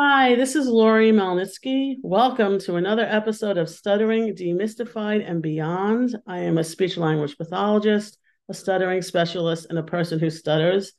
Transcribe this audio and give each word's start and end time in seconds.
Hi, 0.00 0.36
this 0.36 0.54
is 0.54 0.68
Lori 0.68 1.10
Melnitsky. 1.10 1.96
Welcome 2.04 2.60
to 2.60 2.76
another 2.76 3.02
episode 3.02 3.58
of 3.58 3.68
Stuttering 3.68 4.32
Demystified 4.32 5.28
and 5.28 5.42
Beyond. 5.42 6.16
I 6.24 6.38
am 6.38 6.56
a 6.56 6.62
speech 6.62 6.96
language 6.96 7.36
pathologist, 7.36 8.16
a 8.48 8.54
stuttering 8.54 9.02
specialist, 9.02 9.66
and 9.68 9.76
a 9.76 9.82
person 9.82 10.20
who 10.20 10.30
stutters. 10.30 10.92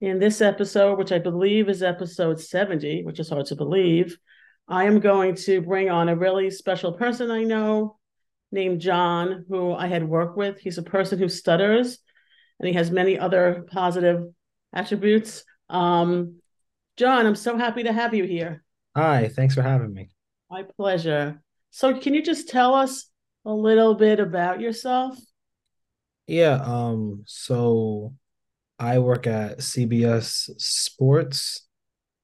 In 0.00 0.20
this 0.20 0.40
episode, 0.40 0.98
which 0.98 1.10
I 1.10 1.18
believe 1.18 1.68
is 1.68 1.82
episode 1.82 2.38
70, 2.40 3.02
which 3.02 3.18
is 3.18 3.28
hard 3.28 3.46
to 3.46 3.56
believe, 3.56 4.16
I 4.68 4.84
am 4.84 5.00
going 5.00 5.34
to 5.34 5.60
bring 5.60 5.90
on 5.90 6.08
a 6.08 6.14
really 6.14 6.48
special 6.52 6.92
person 6.92 7.28
I 7.28 7.42
know 7.42 7.98
named 8.52 8.80
John, 8.80 9.46
who 9.48 9.72
I 9.72 9.88
had 9.88 10.08
worked 10.08 10.36
with. 10.36 10.60
He's 10.60 10.78
a 10.78 10.84
person 10.84 11.18
who 11.18 11.28
stutters 11.28 11.98
and 12.60 12.68
he 12.68 12.74
has 12.74 12.88
many 12.88 13.18
other 13.18 13.66
positive 13.72 14.26
attributes. 14.72 15.42
Um, 15.68 16.36
John, 16.96 17.26
I'm 17.26 17.36
so 17.36 17.56
happy 17.56 17.84
to 17.84 17.92
have 17.92 18.14
you 18.14 18.24
here. 18.24 18.62
Hi, 18.94 19.28
thanks 19.28 19.54
for 19.54 19.62
having 19.62 19.92
me. 19.92 20.10
My 20.50 20.64
pleasure. 20.64 21.42
So, 21.70 21.98
can 21.98 22.12
you 22.12 22.22
just 22.22 22.48
tell 22.48 22.74
us 22.74 23.06
a 23.46 23.52
little 23.52 23.94
bit 23.94 24.20
about 24.20 24.60
yourself? 24.60 25.18
Yeah, 26.26 26.60
um, 26.62 27.24
so 27.26 28.14
I 28.78 28.98
work 28.98 29.26
at 29.26 29.58
CBS 29.58 30.50
Sports 30.60 31.66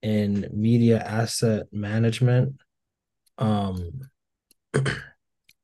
in 0.02 0.48
media 0.52 0.98
asset 0.98 1.66
management. 1.72 2.56
Um, 3.38 4.00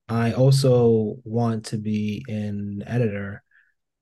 I 0.08 0.32
also 0.32 1.16
want 1.24 1.66
to 1.66 1.76
be 1.76 2.24
an 2.28 2.82
editor, 2.86 3.42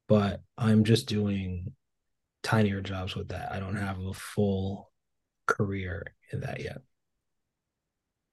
but 0.09 0.43
I'm 0.57 0.85
just 0.85 1.09
doing 1.09 1.73
tinier 2.45 2.81
jobs 2.81 3.17
with 3.17 3.29
that. 3.29 3.51
I 3.53 3.59
don't 3.59 3.77
have 3.77 3.99
a 4.01 4.13
full 4.13 4.92
career 5.47 6.05
in 6.33 6.41
that 6.41 6.61
yet. 6.61 6.79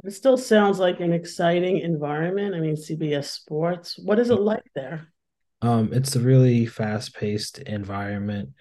It 0.03 0.11
still 0.11 0.37
sounds 0.37 0.79
like 0.79 1.01
an 1.01 1.11
exciting 1.11 1.79
environment. 1.79 2.55
I 2.55 2.59
mean, 2.59 2.75
CBS 2.75 3.25
Sports. 3.25 3.99
What 3.99 4.19
is 4.19 4.29
it 4.29 4.39
like 4.39 4.63
there? 4.73 5.07
Um, 5.61 5.91
it's 5.91 6.15
a 6.15 6.21
really 6.21 6.65
fast-paced 6.65 7.59
environment. 7.59 8.51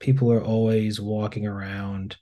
People 0.00 0.32
are 0.32 0.42
always 0.42 1.00
walking 1.00 1.46
around, 1.46 2.16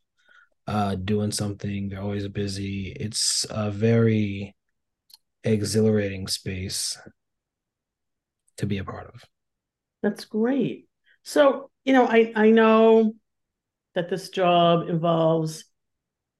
uh, 0.67 0.95
doing 0.97 1.33
something. 1.33 1.89
They're 1.89 2.03
always 2.03 2.29
busy. 2.29 2.95
It's 3.01 3.47
a 3.49 3.71
very 3.71 4.55
exhilarating 5.43 6.29
space 6.29 6.99
to 8.59 8.67
be 8.67 8.77
a 8.77 8.85
part 8.85 9.07
of. 9.07 9.25
That's 10.03 10.27
great. 10.27 10.87
So, 11.23 11.71
you 11.85 11.95
know, 11.95 12.07
I, 12.07 12.33
I 12.37 12.51
know 12.51 13.15
that 13.95 14.09
this 14.09 14.29
job 14.31 14.89
involves 14.89 15.65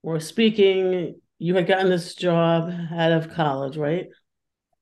or 0.03 0.21
speaking. 0.21 1.21
You 1.39 1.55
had 1.55 1.67
gotten 1.67 1.89
this 1.89 2.15
job 2.15 2.73
out 2.93 3.13
of 3.13 3.31
college, 3.33 3.77
right? 3.77 4.09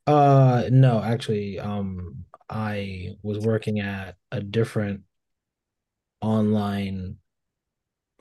Uh, 0.07 0.65
no, 0.71 1.03
actually, 1.03 1.59
um, 1.59 2.25
I 2.49 3.17
was 3.23 3.39
working 3.39 3.81
at 3.81 4.17
a 4.33 4.41
different 4.41 5.03
online 6.21 7.17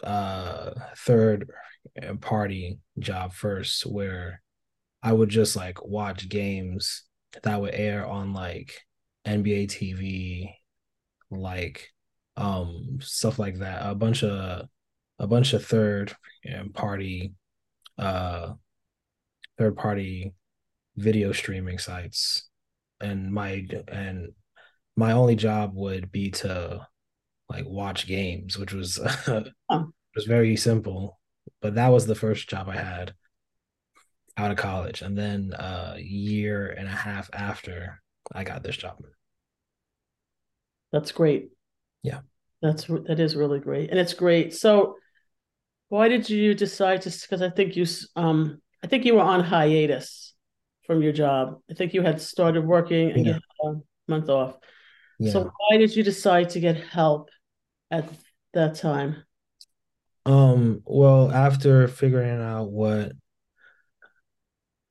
uh 0.04 0.72
third 0.98 1.50
party 2.22 2.80
job 3.00 3.34
first 3.34 3.86
where 3.86 4.42
I 5.04 5.14
would 5.14 5.30
just 5.30 5.56
like 5.56 5.84
watch 5.86 6.30
games 6.30 7.04
that 7.44 7.62
would 7.62 7.74
air 7.74 8.06
on 8.06 8.34
like 8.34 8.82
NBA 9.26 9.68
TV, 9.68 10.56
like 11.32 11.90
um 12.38 13.00
stuff 13.02 13.40
like 13.40 13.60
that. 13.60 13.82
A 13.86 13.96
bunch 13.96 14.24
of 14.24 14.68
a 15.20 15.28
bunch 15.28 15.54
of 15.54 15.66
third 15.66 16.16
party 16.74 17.34
uh 17.98 18.54
third 19.58 19.76
party 19.76 20.34
video 20.96 21.32
streaming 21.32 21.80
sites. 21.80 22.48
And 23.02 23.32
my 23.32 23.68
and 23.88 24.30
my 24.96 25.12
only 25.12 25.36
job 25.36 25.72
would 25.76 26.12
be 26.12 26.32
to 26.32 26.88
like 27.50 27.66
watch 27.66 28.08
games 28.08 28.58
which 28.58 28.74
was 28.74 29.00
oh. 29.70 29.92
was 30.16 30.26
very 30.26 30.56
simple. 30.56 31.20
But 31.62 31.76
that 31.76 31.90
was 31.90 32.06
the 32.06 32.16
first 32.16 32.48
job 32.50 32.70
i 32.70 32.76
had 32.76 33.14
out 34.38 34.52
of 34.52 34.58
college. 34.58 35.02
And 35.02 35.18
then 35.18 35.54
a 35.58 35.96
year 35.98 36.68
and 36.70 36.88
a 36.88 36.92
half 36.92 37.30
after 37.34 38.02
i 38.32 38.44
got 38.44 38.62
this 38.62 38.78
job. 38.78 38.98
That's 40.92 41.12
great 41.12 41.50
yeah. 42.08 42.20
That's 42.62 42.86
that 42.86 43.20
is 43.20 43.36
really 43.36 43.60
great 43.60 43.92
and 43.92 44.00
it's 44.00 44.14
great. 44.14 44.54
So 44.54 44.96
why 45.90 46.08
did 46.08 46.30
you 46.30 46.54
decide 46.54 47.02
to 47.02 47.10
because 47.10 47.42
i 47.42 47.50
think 47.50 47.76
you 47.76 47.86
um 48.16 48.62
i 48.84 48.88
think 48.88 49.06
you 49.06 49.16
were 49.16 49.22
on 49.22 49.44
hiatus 49.44 50.34
from 50.86 51.02
your 51.04 51.12
job. 51.12 51.60
I 51.70 51.74
think 51.74 51.94
you 51.94 52.02
had 52.02 52.22
started 52.22 52.66
working 52.66 53.12
and 53.12 53.26
yeah. 53.26 53.40
a 53.66 53.74
month 54.08 54.30
off. 54.30 54.56
Yeah. 55.20 55.34
so 55.34 55.52
why 55.58 55.78
did 55.78 55.94
you 55.94 56.02
decide 56.02 56.52
to 56.52 56.62
get 56.62 56.78
help 56.78 57.30
at 57.92 58.08
that 58.54 58.76
time? 58.76 59.24
Um 60.26 60.82
well 60.86 61.30
after 61.30 61.90
figuring 61.90 62.42
out 62.42 62.72
what 62.72 63.12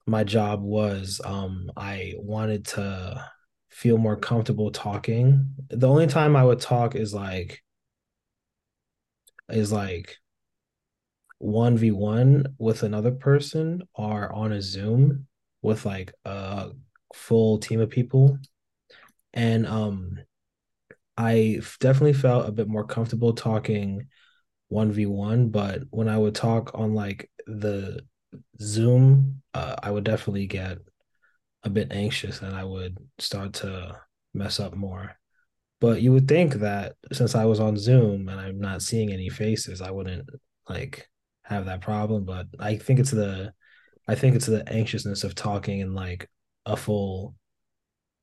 my 0.06 0.22
job 0.22 0.62
was 0.62 1.20
um 1.24 1.70
i 1.76 2.14
wanted 2.16 2.64
to 2.64 3.28
feel 3.76 3.98
more 3.98 4.16
comfortable 4.16 4.70
talking 4.70 5.50
the 5.68 5.88
only 5.88 6.06
time 6.06 6.34
i 6.34 6.42
would 6.42 6.60
talk 6.60 6.94
is 6.94 7.12
like 7.12 7.62
is 9.48 9.70
like 9.70 10.16
1v1 11.38 12.46
with 12.58 12.82
another 12.82 13.12
person 13.12 13.82
or 13.94 14.32
on 14.32 14.52
a 14.52 14.62
Zoom 14.62 15.26
with 15.62 15.84
like 15.84 16.12
a 16.24 16.70
full 17.14 17.58
team 17.58 17.80
of 17.80 17.90
people. 17.90 18.38
And 19.34 19.66
um 19.66 20.18
I 21.18 21.60
definitely 21.80 22.12
felt 22.12 22.48
a 22.48 22.52
bit 22.52 22.68
more 22.68 22.84
comfortable 22.84 23.32
talking 23.32 24.08
1v1, 24.68 25.50
but 25.50 25.82
when 25.90 26.08
I 26.08 26.18
would 26.18 26.34
talk 26.34 26.72
on 26.74 26.94
like 26.94 27.30
the 27.46 28.00
Zoom, 28.60 29.42
uh, 29.54 29.76
I 29.82 29.90
would 29.90 30.04
definitely 30.04 30.46
get 30.46 30.78
a 31.66 31.70
bit 31.70 31.92
anxious 31.92 32.40
and 32.40 32.54
I 32.54 32.64
would 32.64 32.96
start 33.18 33.52
to 33.54 34.00
mess 34.32 34.60
up 34.60 34.74
more. 34.74 35.16
But 35.80 36.00
you 36.00 36.12
would 36.12 36.28
think 36.28 36.54
that 36.54 36.94
since 37.12 37.34
I 37.34 37.44
was 37.44 37.60
on 37.60 37.76
Zoom 37.76 38.28
and 38.28 38.40
I'm 38.40 38.58
not 38.58 38.82
seeing 38.82 39.12
any 39.12 39.28
faces, 39.28 39.82
I 39.82 39.90
wouldn't 39.90 40.28
like 40.68 41.08
have 41.42 41.66
that 41.66 41.82
problem. 41.82 42.24
But 42.24 42.46
I 42.58 42.76
think 42.76 42.98
it's 42.98 43.10
the 43.10 43.52
I 44.08 44.14
think 44.14 44.36
it's 44.36 44.46
the 44.46 44.66
anxiousness 44.72 45.24
of 45.24 45.34
talking 45.34 45.80
in 45.80 45.94
like 45.94 46.30
a 46.64 46.76
full 46.76 47.34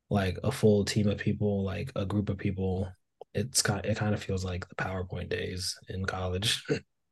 like 0.10 0.40
a 0.44 0.52
full 0.52 0.86
team 0.86 1.10
of 1.10 1.18
people, 1.18 1.64
like 1.64 1.92
a 1.96 2.06
group 2.06 2.30
of 2.30 2.38
people. 2.38 2.90
It's 3.36 3.62
kind 3.62 3.86
it 3.86 3.98
kind 3.98 4.14
of 4.16 4.24
feels 4.24 4.44
like 4.44 4.68
the 4.68 4.76
PowerPoint 4.76 5.30
days 5.30 5.78
in 5.90 6.06
college. 6.06 6.64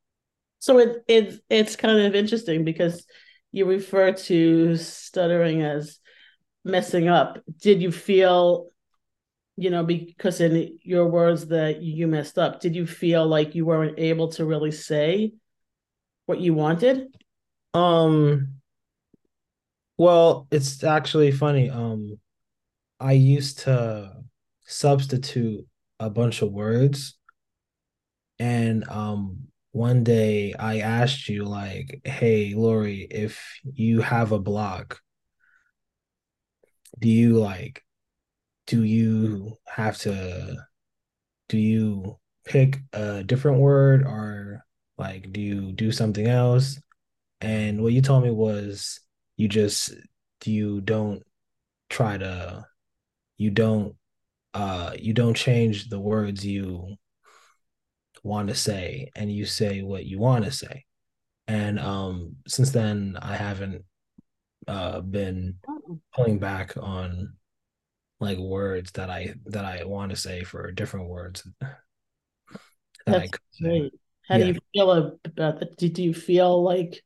so 0.58 0.78
it 0.78 1.04
it 1.06 1.40
it's 1.48 1.76
kind 1.76 2.00
of 2.00 2.14
interesting 2.16 2.64
because 2.64 3.06
you 3.52 3.66
refer 3.66 4.12
to 4.12 4.76
stuttering 4.76 5.62
as 5.62 5.98
messing 6.64 7.08
up. 7.08 7.38
Did 7.60 7.82
you 7.82 7.92
feel 7.92 8.68
you 9.56 9.70
know 9.70 9.84
because 9.84 10.40
in 10.40 10.78
your 10.82 11.06
words 11.06 11.46
that 11.48 11.82
you 11.82 12.06
messed 12.06 12.38
up 12.38 12.58
did 12.60 12.74
you 12.74 12.86
feel 12.86 13.26
like 13.26 13.54
you 13.54 13.66
weren't 13.66 13.98
able 13.98 14.28
to 14.28 14.46
really 14.46 14.72
say 14.72 15.32
what 16.26 16.40
you 16.40 16.54
wanted? 16.54 17.08
Um 17.74 18.54
well, 19.98 20.48
it's 20.50 20.82
actually 20.82 21.32
funny. 21.32 21.70
Um 21.70 22.18
I 22.98 23.12
used 23.12 23.60
to 23.60 24.12
substitute 24.64 25.66
a 26.00 26.08
bunch 26.08 26.42
of 26.42 26.50
words 26.50 27.18
and 28.38 28.88
um 28.88 29.48
one 29.72 30.04
day 30.04 30.54
I 30.58 30.80
asked 30.80 31.28
you 31.30 31.44
like, 31.44 32.02
"Hey, 32.04 32.52
Lori, 32.54 33.06
if 33.10 33.58
you 33.64 34.02
have 34.02 34.32
a 34.32 34.38
block, 34.38 35.00
do 36.98 37.08
you 37.08 37.38
like 37.38 37.82
do 38.66 38.84
you 38.84 39.56
have 39.66 39.98
to 39.98 40.56
do 41.48 41.58
you 41.58 42.18
pick 42.44 42.78
a 42.92 43.22
different 43.22 43.58
word 43.58 44.02
or 44.02 44.64
like, 44.98 45.32
do 45.32 45.40
you 45.40 45.72
do 45.72 45.90
something 45.92 46.26
else? 46.26 46.80
And 47.40 47.82
what 47.82 47.92
you 47.92 48.02
told 48.02 48.24
me 48.24 48.30
was 48.30 49.00
you 49.36 49.48
just 49.48 49.94
you 50.44 50.80
don't 50.80 51.22
try 51.88 52.16
to 52.18 52.64
you 53.38 53.50
don't 53.50 53.94
uh 54.54 54.92
you 54.98 55.12
don't 55.12 55.34
change 55.34 55.88
the 55.88 56.00
words 56.00 56.44
you 56.44 56.96
want 58.24 58.48
to 58.48 58.54
say 58.54 59.10
and 59.14 59.30
you 59.30 59.44
say 59.44 59.82
what 59.82 60.04
you 60.04 60.18
want 60.18 60.44
to 60.44 60.52
say. 60.52 60.84
And 61.48 61.78
um 61.78 62.36
since 62.46 62.70
then 62.70 63.16
I 63.20 63.36
haven't 63.36 63.84
uh 64.68 65.00
been 65.00 65.56
pulling 66.14 66.38
back 66.38 66.74
on 66.76 67.34
like 68.20 68.38
words 68.38 68.92
that 68.92 69.10
I 69.10 69.34
that 69.46 69.64
I 69.64 69.84
want 69.84 70.10
to 70.10 70.16
say 70.16 70.44
for 70.44 70.70
different 70.70 71.08
words 71.08 71.46
that 73.06 73.12
That's 73.12 73.24
I 73.24 73.26
could 73.26 73.40
say. 73.50 73.80
Great. 73.80 73.92
How 74.28 74.36
yeah. 74.36 74.44
do 74.44 74.52
you 74.52 74.58
feel 74.72 74.90
about 74.92 75.58
that? 75.60 75.76
Did 75.76 75.98
you 75.98 76.14
feel 76.14 76.62
like 76.62 77.02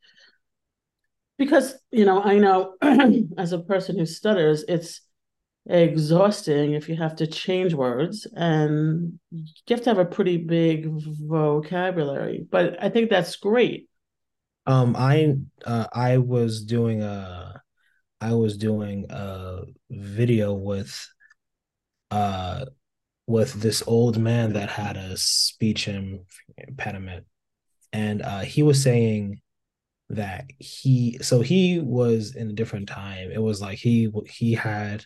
because 1.38 1.74
you 1.90 2.04
know 2.04 2.22
I 2.22 2.38
know 2.38 2.74
as 3.38 3.52
a 3.52 3.58
person 3.58 3.98
who 3.98 4.06
stutters, 4.06 4.64
it's 4.68 5.00
exhausting 5.68 6.74
if 6.74 6.88
you 6.88 6.96
have 6.96 7.16
to 7.16 7.26
change 7.26 7.74
words 7.74 8.26
and 8.36 9.18
you 9.32 9.44
have 9.70 9.82
to 9.82 9.90
have 9.90 9.98
a 9.98 10.04
pretty 10.04 10.36
big 10.36 10.86
vocabulary. 10.88 12.46
But 12.48 12.82
I 12.82 12.88
think 12.88 13.10
that's 13.10 13.36
great. 13.36 13.88
Um, 14.66 14.96
I 14.96 15.36
uh, 15.64 15.86
I 15.92 16.18
was 16.18 16.64
doing 16.64 17.02
a 17.02 17.62
I 18.20 18.34
was 18.34 18.56
doing 18.56 19.06
a 19.10 19.62
video 19.90 20.54
with 20.54 21.06
uh 22.10 22.66
with 23.26 23.54
this 23.54 23.82
old 23.86 24.18
man 24.18 24.52
that 24.52 24.70
had 24.70 24.96
a 24.96 25.16
speech 25.16 25.88
impediment. 25.88 27.26
And 27.92 28.22
uh 28.22 28.40
he 28.40 28.62
was 28.62 28.82
saying 28.82 29.40
that 30.10 30.44
he 30.58 31.18
so 31.20 31.40
he 31.40 31.80
was 31.80 32.36
in 32.36 32.50
a 32.50 32.54
different 32.54 32.88
time. 32.88 33.30
It 33.30 33.42
was 33.42 33.60
like 33.60 33.78
he 33.78 34.10
he 34.28 34.54
had 34.54 35.04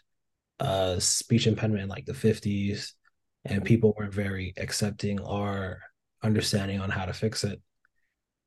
a 0.60 1.00
speech 1.00 1.46
impediment 1.46 1.84
in 1.84 1.88
like 1.88 2.04
the 2.04 2.12
50s 2.12 2.92
and 3.44 3.64
people 3.64 3.94
weren't 3.96 4.12
very 4.12 4.52
accepting 4.58 5.18
or 5.20 5.80
understanding 6.22 6.80
on 6.80 6.90
how 6.90 7.06
to 7.06 7.12
fix 7.12 7.44
it. 7.44 7.60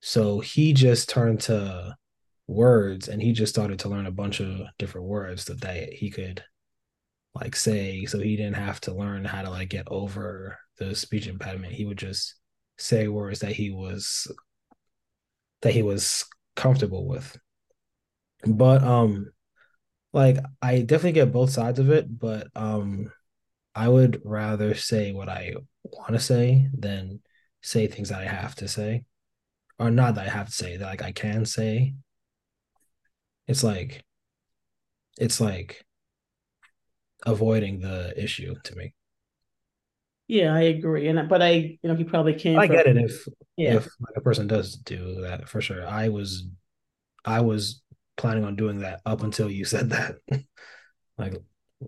So 0.02 0.40
he 0.40 0.74
just 0.74 1.10
turned 1.10 1.42
to 1.42 1.96
words 2.48 3.08
and 3.08 3.22
he 3.22 3.32
just 3.32 3.54
started 3.54 3.80
to 3.80 3.90
learn 3.90 4.06
a 4.06 4.12
bunch 4.12 4.40
of 4.40 4.62
different 4.78 5.08
words 5.08 5.46
that, 5.46 5.62
that 5.62 5.94
he 5.94 6.10
could 6.10 6.44
like 7.36 7.56
say. 7.56 8.06
So 8.06 8.20
he 8.20 8.36
didn't 8.36 8.56
have 8.56 8.82
to 8.82 8.94
learn 8.94 9.26
how 9.26 9.42
to 9.42 9.50
like 9.50 9.70
get 9.70 9.88
over 9.88 10.58
the 10.78 10.96
speech 10.96 11.28
impediment. 11.28 11.74
He 11.74 11.86
would 11.86 11.98
just 11.98 12.36
say 12.78 13.08
words 13.08 13.40
that 13.40 13.54
he 13.54 13.72
was 13.72 14.28
that 15.62 15.74
he 15.74 15.82
was 15.82 16.26
comfortable 16.56 17.08
with. 17.08 17.38
But 18.46 18.84
um 18.84 19.32
like 20.14 20.38
i 20.62 20.80
definitely 20.80 21.12
get 21.12 21.32
both 21.34 21.50
sides 21.50 21.80
of 21.80 21.90
it 21.90 22.06
but 22.20 22.48
um 22.56 23.12
i 23.76 23.90
would 23.90 24.22
rather 24.24 24.76
say 24.76 25.12
what 25.12 25.28
i 25.28 25.54
want 25.84 26.14
to 26.14 26.20
say 26.20 26.70
than 26.78 27.20
say 27.62 27.88
things 27.88 28.10
that 28.10 28.22
i 28.22 28.26
have 28.26 28.56
to 28.56 28.68
say 28.68 29.04
or 29.80 29.92
not 29.92 30.16
that 30.16 30.28
i 30.28 30.30
have 30.30 30.48
to 30.48 30.54
say 30.54 30.78
that 30.78 30.86
like 30.86 31.02
i 31.02 31.12
can 31.12 31.46
say 31.46 31.96
it's 33.48 33.64
like 33.64 34.04
it's 35.18 35.40
like 35.40 35.86
avoiding 37.26 37.80
the 37.80 38.14
issue 38.22 38.56
to 38.64 38.76
me. 38.76 38.94
Yeah, 40.28 40.54
I 40.54 40.62
agree. 40.62 41.08
And 41.08 41.28
but 41.28 41.42
I, 41.42 41.52
you 41.52 41.80
know, 41.84 41.96
he 41.96 42.04
probably 42.04 42.34
came. 42.34 42.58
I 42.58 42.68
from, 42.68 42.76
get 42.76 42.88
it 42.88 42.98
if 42.98 43.28
yeah. 43.58 43.76
if 43.76 43.84
like 44.00 44.16
a 44.16 44.22
person 44.22 44.48
does 44.48 44.76
do 44.76 45.22
that 45.22 45.50
for 45.50 45.62
sure. 45.62 45.86
I 45.86 46.10
was 46.10 46.48
I 47.26 47.42
was 47.42 47.82
planning 48.16 48.46
on 48.46 48.56
doing 48.56 48.80
that 48.80 49.02
up 49.06 49.24
until 49.24 49.50
you 49.50 49.66
said 49.66 49.90
that. 49.92 50.16
like 51.18 51.36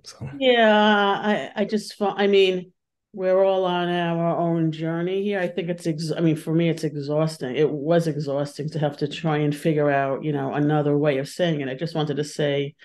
so. 0.04 0.30
Yeah, 0.38 0.72
I 0.76 1.52
I 1.56 1.66
just 1.66 1.96
I 2.02 2.28
mean, 2.28 2.74
we're 3.16 3.46
all 3.46 3.64
on 3.64 3.88
our 3.88 4.38
own 4.38 4.74
journey 4.74 5.24
here. 5.24 5.40
I 5.40 5.48
think 5.48 5.70
it's 5.70 5.88
ex- 5.88 6.12
I 6.16 6.20
mean, 6.20 6.36
for 6.36 6.54
me 6.54 6.68
it's 6.68 6.84
exhausting. 6.84 7.56
It 7.56 7.72
was 7.72 8.08
exhausting 8.08 8.70
to 8.72 8.80
have 8.80 8.98
to 8.98 9.08
try 9.08 9.38
and 9.38 9.56
figure 9.56 9.90
out, 9.90 10.26
you 10.26 10.34
know, 10.34 10.54
another 10.54 10.98
way 10.98 11.18
of 11.20 11.30
saying 11.30 11.62
it. 11.62 11.70
I 11.70 11.76
just 11.76 11.96
wanted 11.96 12.18
to 12.18 12.26
say 12.26 12.76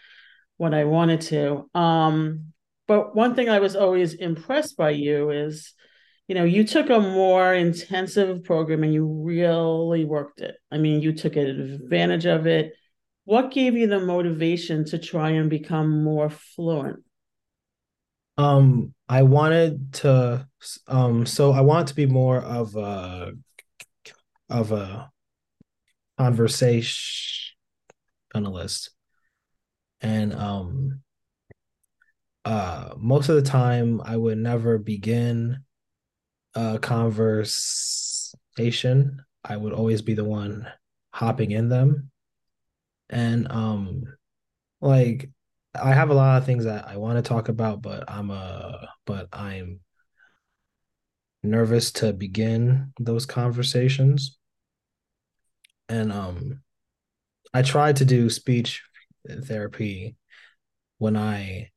what 0.56 0.72
I 0.72 0.84
wanted 0.84 1.22
to. 1.22 1.68
Um, 1.74 2.52
but 2.86 3.16
one 3.16 3.34
thing 3.34 3.48
I 3.48 3.58
was 3.58 3.74
always 3.74 4.14
impressed 4.14 4.76
by 4.76 4.90
you 4.90 5.30
is, 5.30 5.74
you 6.28 6.36
know, 6.36 6.44
you 6.44 6.62
took 6.64 6.90
a 6.90 7.00
more 7.00 7.52
intensive 7.52 8.44
program 8.44 8.84
and 8.84 8.94
you 8.94 9.06
really 9.06 10.04
worked 10.04 10.40
it. 10.42 10.54
I 10.70 10.78
mean, 10.78 11.00
you 11.00 11.12
took 11.12 11.34
advantage 11.34 12.26
of 12.26 12.46
it. 12.46 12.74
What 13.24 13.50
gave 13.50 13.74
you 13.74 13.88
the 13.88 13.98
motivation 13.98 14.84
to 14.86 14.98
try 14.98 15.30
and 15.30 15.50
become 15.50 16.04
more 16.04 16.30
fluent? 16.30 17.02
Um, 18.38 18.94
I 19.10 19.22
wanted 19.22 19.92
to 19.94 20.46
um 20.86 21.26
so 21.26 21.50
I 21.50 21.62
want 21.62 21.88
to 21.88 21.96
be 21.96 22.06
more 22.06 22.38
of 22.38 22.76
a 22.76 23.32
of 24.48 24.70
a 24.70 25.10
conversation 26.16 27.56
conversationalist 28.32 28.90
and 30.00 30.32
um 30.32 31.00
uh 32.44 32.90
most 32.98 33.28
of 33.28 33.34
the 33.34 33.42
time 33.42 34.00
I 34.04 34.16
would 34.16 34.38
never 34.38 34.78
begin 34.78 35.64
a 36.54 36.78
conversation. 36.78 39.24
I 39.42 39.56
would 39.56 39.72
always 39.72 40.02
be 40.02 40.14
the 40.14 40.22
one 40.22 40.70
hopping 41.12 41.50
in 41.50 41.68
them. 41.68 42.12
And 43.08 43.50
um 43.50 44.04
like 44.80 45.30
I 45.74 45.94
have 45.94 46.10
a 46.10 46.14
lot 46.14 46.38
of 46.38 46.46
things 46.46 46.64
that 46.64 46.88
I 46.88 46.96
want 46.96 47.16
to 47.16 47.28
talk 47.28 47.48
about, 47.48 47.82
but 47.82 48.10
I'm 48.10 48.30
uh 48.30 48.86
but 49.06 49.28
I'm 49.32 49.80
nervous 51.42 51.92
to 51.92 52.12
begin 52.12 52.92
those 52.98 53.26
conversations. 53.26 54.38
And 55.88 56.12
um 56.12 56.62
I 57.52 57.62
tried 57.62 57.96
to 57.96 58.04
do 58.04 58.30
speech 58.30 58.82
therapy 59.28 60.16
when 60.98 61.16
I 61.16 61.70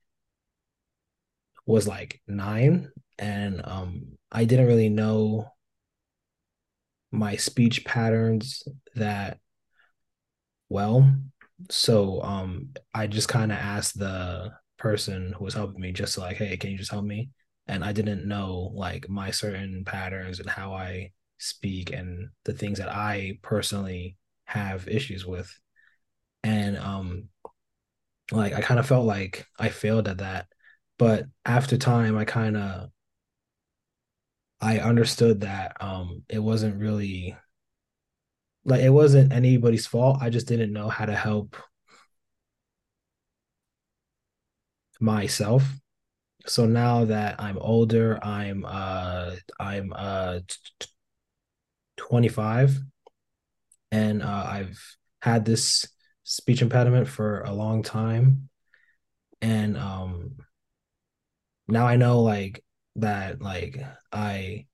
was 1.65 1.87
like 1.87 2.21
nine, 2.27 2.91
and 3.17 3.61
um, 3.63 4.17
I 4.31 4.45
didn't 4.45 4.67
really 4.67 4.89
know 4.89 5.49
my 7.11 7.35
speech 7.35 7.85
patterns 7.85 8.63
that 8.95 9.39
well. 10.69 11.09
So 11.69 12.21
um, 12.23 12.69
I 12.93 13.07
just 13.07 13.27
kind 13.29 13.51
of 13.51 13.57
asked 13.57 13.97
the 13.97 14.51
person 14.77 15.33
who 15.37 15.43
was 15.45 15.53
helping 15.53 15.79
me 15.81 15.91
just 15.91 16.17
like, 16.17 16.37
hey, 16.37 16.57
can 16.57 16.71
you 16.71 16.77
just 16.77 16.91
help 16.91 17.05
me? 17.05 17.29
And 17.67 17.83
I 17.83 17.93
didn't 17.93 18.27
know 18.27 18.71
like 18.75 19.09
my 19.09 19.31
certain 19.31 19.83
patterns 19.85 20.39
and 20.39 20.49
how 20.49 20.73
I 20.73 21.11
speak 21.37 21.91
and 21.91 22.29
the 22.45 22.53
things 22.53 22.79
that 22.79 22.89
I 22.89 23.39
personally 23.41 24.17
have 24.45 24.87
issues 24.87 25.25
with. 25.25 25.51
And 26.43 26.77
um 26.77 27.29
like 28.31 28.53
I 28.53 28.61
kind 28.61 28.79
of 28.79 28.87
felt 28.87 29.05
like 29.05 29.45
I 29.59 29.69
failed 29.69 30.07
at 30.07 30.17
that. 30.19 30.47
But 30.97 31.25
after 31.45 31.77
time, 31.77 32.17
I 32.17 32.25
kind 32.25 32.57
of 32.57 32.89
I 34.61 34.79
understood 34.79 35.41
that 35.41 35.75
um 35.81 36.23
it 36.29 36.39
wasn't 36.39 36.79
really 36.79 37.35
like 38.65 38.81
it 38.81 38.89
wasn't 38.89 39.33
anybody's 39.33 39.87
fault. 39.87 40.19
I 40.21 40.29
just 40.29 40.47
didn't 40.47 40.73
know 40.73 40.89
how 40.89 41.05
to 41.05 41.15
help 41.15 41.57
myself. 44.99 45.63
So 46.45 46.65
now 46.65 47.05
that 47.05 47.39
I'm 47.39 47.57
older, 47.59 48.23
I'm 48.23 48.65
uh 48.67 49.35
I'm 49.59 49.93
uh 49.95 50.39
25 51.97 52.77
and 53.91 54.23
uh, 54.23 54.45
I've 54.47 54.81
had 55.21 55.45
this 55.45 55.87
speech 56.23 56.61
impediment 56.61 57.07
for 57.07 57.41
a 57.41 57.53
long 57.53 57.83
time 57.83 58.49
and 59.41 59.77
um 59.77 60.37
now 61.67 61.85
i 61.85 61.95
know 61.95 62.21
like 62.21 62.63
that 62.95 63.41
like 63.41 63.81
i 64.11 64.65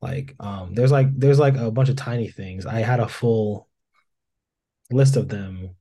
like 0.00 0.34
um 0.40 0.74
there's 0.74 0.92
like 0.92 1.08
there's 1.18 1.38
like 1.38 1.56
a 1.56 1.70
bunch 1.70 1.88
of 1.88 1.96
tiny 1.96 2.28
things 2.28 2.66
i 2.66 2.80
had 2.80 3.00
a 3.00 3.08
full 3.08 3.68
list 4.90 5.16
of 5.16 5.28
them 5.28 5.74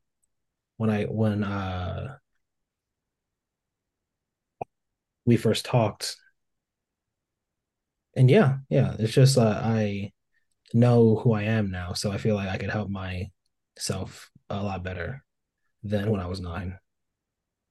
when 0.78 0.90
i 0.90 1.04
when 1.06 1.44
uh 1.44 2.18
we 5.26 5.38
first 5.38 5.66
talked 5.66 6.16
and 8.16 8.30
yeah 8.30 8.58
yeah 8.70 8.96
it's 9.00 9.14
just 9.14 9.38
uh, 9.38 9.62
i 9.64 10.12
know 10.74 11.16
who 11.18 11.34
i 11.34 11.44
am 11.44 11.72
now 11.72 11.94
so 11.94 12.12
i 12.12 12.18
feel 12.18 12.36
like 12.36 12.50
i 12.50 12.58
could 12.58 12.70
help 12.70 12.90
myself 12.90 14.30
a 14.50 14.64
lot 14.64 14.84
better 14.84 15.24
than 15.84 16.12
when 16.12 16.22
I 16.22 16.28
was 16.28 16.40
nine. 16.42 16.78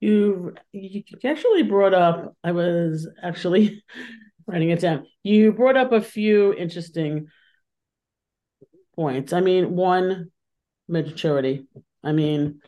You 0.00 0.55
you 0.73 1.03
actually 1.25 1.62
brought 1.62 1.95
up. 1.95 2.37
I 2.45 2.53
was 2.53 3.09
actually 3.23 3.83
writing 4.47 4.71
it 4.71 4.81
down. 4.81 5.07
You 5.23 5.53
brought 5.53 5.76
up 5.76 5.93
a 5.93 6.00
few 6.00 6.55
interesting 6.55 7.29
points. 8.95 9.33
I 9.33 9.41
mean, 9.41 9.76
one 9.76 10.31
maturity. 10.88 11.67
I 12.03 12.12
mean, 12.12 12.61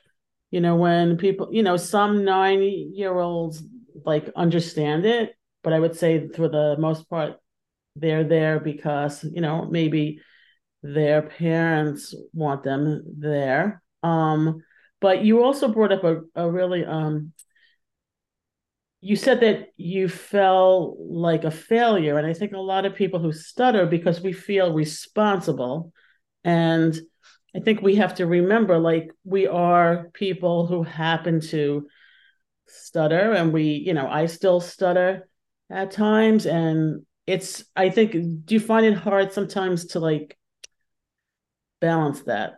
you 0.50 0.60
know, 0.60 0.76
when 0.76 1.16
people, 1.16 1.48
you 1.52 1.62
know, 1.62 1.76
some 1.76 2.24
nine 2.24 2.62
year 2.62 3.18
olds 3.18 3.62
like 4.04 4.30
understand 4.36 5.04
it, 5.04 5.34
but 5.62 5.72
I 5.72 5.80
would 5.80 5.96
say 5.96 6.28
for 6.28 6.48
the 6.48 6.76
most 6.78 7.08
part, 7.08 7.36
they're 7.96 8.24
there 8.24 8.60
because, 8.60 9.24
you 9.24 9.40
know, 9.40 9.66
maybe 9.66 10.20
their 10.82 11.22
parents 11.22 12.14
want 12.32 12.62
them 12.62 13.02
there. 13.18 13.82
Um, 14.02 14.62
but 15.00 15.24
you 15.24 15.42
also 15.42 15.68
brought 15.68 15.92
up 15.92 16.04
a, 16.04 16.20
a 16.34 16.50
really 16.50 16.84
um, 16.84 17.32
you 19.00 19.14
said 19.14 19.40
that 19.40 19.68
you 19.76 20.08
felt 20.08 20.96
like 20.98 21.44
a 21.44 21.50
failure. 21.50 22.18
And 22.18 22.26
I 22.26 22.32
think 22.32 22.52
a 22.52 22.58
lot 22.58 22.84
of 22.84 22.96
people 22.96 23.20
who 23.20 23.32
stutter 23.32 23.86
because 23.86 24.20
we 24.20 24.32
feel 24.32 24.72
responsible. 24.72 25.92
And 26.42 26.98
I 27.54 27.60
think 27.60 27.80
we 27.80 27.96
have 27.96 28.16
to 28.16 28.26
remember 28.26 28.78
like 28.78 29.10
we 29.24 29.46
are 29.46 30.10
people 30.14 30.66
who 30.66 30.82
happen 30.82 31.40
to 31.42 31.86
stutter 32.66 33.32
and 33.32 33.52
we, 33.52 33.64
you 33.64 33.94
know, 33.94 34.08
I 34.08 34.26
still 34.26 34.60
stutter 34.60 35.28
at 35.70 35.92
times. 35.92 36.46
And 36.46 37.06
it's, 37.26 37.64
I 37.76 37.90
think, 37.90 38.12
do 38.12 38.54
you 38.54 38.60
find 38.60 38.84
it 38.84 38.94
hard 38.94 39.32
sometimes 39.32 39.86
to 39.86 40.00
like 40.00 40.36
balance 41.80 42.22
that? 42.22 42.54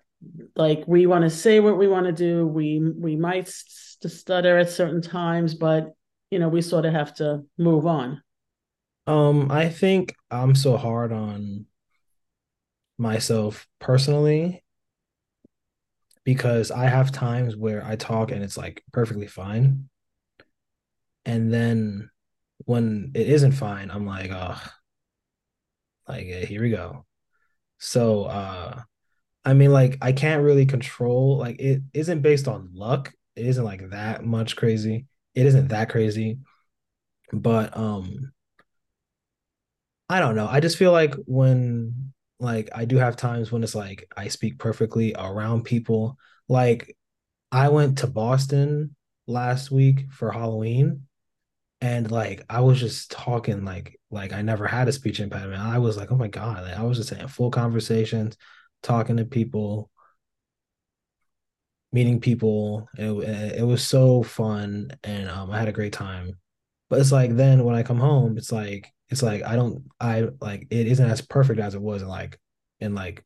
Like 0.56 0.84
we 0.86 1.06
want 1.06 1.24
to 1.24 1.30
say 1.30 1.60
what 1.60 1.78
we 1.78 1.86
want 1.86 2.06
to 2.06 2.12
do. 2.12 2.46
We 2.46 2.78
we 2.78 3.16
might 3.16 3.48
stutter 3.48 4.58
at 4.58 4.68
certain 4.68 5.00
times, 5.00 5.54
but 5.54 5.94
you 6.30 6.38
know, 6.38 6.48
we 6.48 6.62
sort 6.62 6.86
of 6.86 6.92
have 6.92 7.14
to 7.14 7.44
move 7.58 7.86
on. 7.86 8.22
Um, 9.06 9.50
I 9.50 9.68
think 9.68 10.14
I'm 10.30 10.54
so 10.54 10.76
hard 10.76 11.12
on 11.12 11.66
myself 12.98 13.66
personally 13.78 14.62
because 16.24 16.70
I 16.70 16.86
have 16.86 17.12
times 17.12 17.56
where 17.56 17.84
I 17.84 17.96
talk 17.96 18.30
and 18.30 18.42
it's 18.42 18.56
like 18.56 18.84
perfectly 18.92 19.26
fine. 19.26 19.88
And 21.24 21.52
then 21.52 22.10
when 22.66 23.12
it 23.14 23.28
isn't 23.28 23.52
fine, 23.52 23.90
I'm 23.90 24.06
like, 24.06 24.30
oh, 24.30 24.60
like 26.08 26.26
here 26.26 26.62
we 26.62 26.70
go. 26.70 27.06
So 27.78 28.24
uh 28.24 28.82
I 29.44 29.54
mean 29.54 29.72
like 29.72 29.98
I 30.02 30.12
can't 30.12 30.42
really 30.42 30.66
control 30.66 31.38
like 31.38 31.60
it 31.60 31.82
isn't 31.94 32.22
based 32.22 32.48
on 32.48 32.70
luck. 32.74 33.12
It 33.36 33.46
isn't 33.46 33.64
like 33.64 33.90
that 33.90 34.24
much 34.24 34.56
crazy 34.56 35.06
it 35.34 35.46
isn't 35.46 35.68
that 35.68 35.90
crazy, 35.90 36.38
but 37.32 37.76
um, 37.76 38.32
I 40.08 40.18
don't 40.18 40.34
know. 40.34 40.48
I 40.48 40.60
just 40.60 40.76
feel 40.76 40.92
like 40.92 41.14
when 41.26 42.12
like 42.40 42.70
I 42.74 42.84
do 42.86 42.96
have 42.96 43.16
times 43.16 43.52
when 43.52 43.62
it's 43.62 43.74
like 43.74 44.10
I 44.16 44.28
speak 44.28 44.58
perfectly 44.58 45.14
around 45.16 45.64
people. 45.64 46.16
Like 46.48 46.96
I 47.52 47.68
went 47.68 47.98
to 47.98 48.06
Boston 48.06 48.96
last 49.26 49.70
week 49.70 50.06
for 50.10 50.32
Halloween 50.32 51.06
and 51.80 52.10
like 52.10 52.44
I 52.50 52.60
was 52.60 52.80
just 52.80 53.10
talking 53.10 53.64
like 53.64 53.98
like 54.10 54.32
I 54.32 54.42
never 54.42 54.66
had 54.66 54.88
a 54.88 54.92
speech 54.92 55.20
impediment. 55.20 55.62
I 55.62 55.78
was 55.78 55.96
like, 55.96 56.10
oh 56.12 56.16
my 56.16 56.28
god, 56.28 56.64
like, 56.64 56.78
I 56.78 56.82
was 56.82 56.98
just 56.98 57.10
saying 57.10 57.28
full 57.28 57.50
conversations, 57.50 58.36
talking 58.82 59.16
to 59.18 59.24
people, 59.24 59.90
meeting 61.92 62.20
people. 62.20 62.88
It, 62.96 63.10
it 63.58 63.66
was 63.66 63.86
so 63.86 64.22
fun 64.22 64.90
and 65.04 65.28
um, 65.28 65.50
I 65.50 65.58
had 65.58 65.68
a 65.68 65.72
great 65.72 65.92
time. 65.92 66.38
But 66.88 67.00
it's 67.00 67.12
like 67.12 67.36
then 67.36 67.64
when 67.64 67.76
I 67.76 67.82
come 67.82 67.98
home, 67.98 68.36
it's 68.36 68.52
like 68.52 68.92
it's 69.08 69.22
like 69.22 69.42
I 69.44 69.56
don't 69.56 69.84
I 70.00 70.28
like 70.40 70.66
it 70.70 70.86
isn't 70.86 71.10
as 71.10 71.20
perfect 71.20 71.60
as 71.60 71.74
it 71.74 71.82
was 71.82 72.02
in 72.02 72.08
like 72.08 72.38
in 72.80 72.94
like 72.94 73.24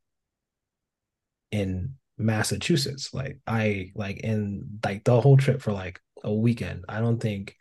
in 1.51 1.95
Massachusetts. 2.19 3.13
Like 3.15 3.39
I 3.47 3.93
like 3.95 4.19
in 4.19 4.81
like 4.85 5.05
the 5.05 5.21
whole 5.21 5.37
trip 5.37 5.63
for 5.63 5.73
like 5.73 6.01
a 6.23 6.33
weekend. 6.33 6.85
I 6.89 7.01
don't 7.01 7.21
think 7.21 7.57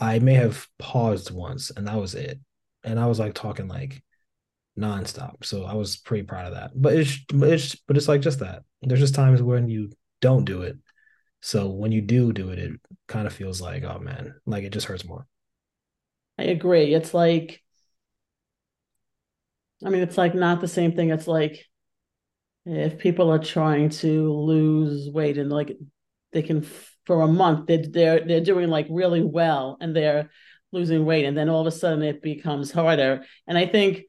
I 0.00 0.18
may 0.18 0.34
have 0.34 0.66
paused 0.78 1.30
once 1.30 1.70
and 1.70 1.86
that 1.86 1.96
was 1.96 2.14
it. 2.14 2.40
And 2.84 2.98
I 3.00 3.06
was 3.06 3.18
like 3.18 3.34
talking 3.34 3.68
like 3.68 4.02
nonstop. 4.78 5.44
So 5.44 5.64
I 5.64 5.74
was 5.74 5.96
pretty 5.96 6.24
proud 6.24 6.46
of 6.46 6.54
that. 6.54 6.70
But 6.74 6.94
it's 6.94 7.18
it's 7.32 7.74
but 7.86 7.96
it's 7.96 8.08
like 8.08 8.20
just 8.20 8.40
that. 8.40 8.62
There's 8.82 9.00
just 9.00 9.14
times 9.14 9.42
when 9.42 9.68
you 9.68 9.90
don't 10.26 10.44
do 10.44 10.62
it. 10.62 10.76
So 11.40 11.68
when 11.68 11.92
you 11.92 12.00
do 12.00 12.32
do 12.32 12.50
it, 12.50 12.58
it 12.58 12.72
mm. 12.72 12.78
kind 13.06 13.28
of 13.28 13.32
feels 13.32 13.60
like, 13.60 13.84
oh 13.84 14.00
man, 14.00 14.34
like 14.44 14.64
it 14.64 14.72
just 14.72 14.86
hurts 14.86 15.04
more. 15.04 15.24
I 16.36 16.44
agree. 16.44 16.92
It's 16.92 17.14
like, 17.14 17.62
I 19.84 19.90
mean, 19.90 20.02
it's 20.02 20.18
like 20.18 20.34
not 20.34 20.60
the 20.60 20.66
same 20.66 20.96
thing. 20.96 21.10
It's 21.10 21.28
like 21.28 21.64
if 22.64 22.98
people 22.98 23.30
are 23.30 23.38
trying 23.38 23.90
to 23.90 24.32
lose 24.32 25.08
weight 25.08 25.38
and 25.38 25.48
like 25.48 25.78
they 26.32 26.42
can 26.42 26.66
for 27.04 27.22
a 27.22 27.28
month 27.28 27.68
they're 27.68 27.86
they're 27.86 28.26
they're 28.26 28.40
doing 28.40 28.68
like 28.68 28.88
really 28.90 29.22
well 29.22 29.78
and 29.80 29.94
they're 29.94 30.28
losing 30.72 31.04
weight 31.04 31.24
and 31.24 31.38
then 31.38 31.48
all 31.48 31.60
of 31.60 31.68
a 31.68 31.70
sudden 31.70 32.02
it 32.02 32.20
becomes 32.22 32.72
harder. 32.72 33.24
And 33.46 33.56
I 33.56 33.66
think 33.66 34.02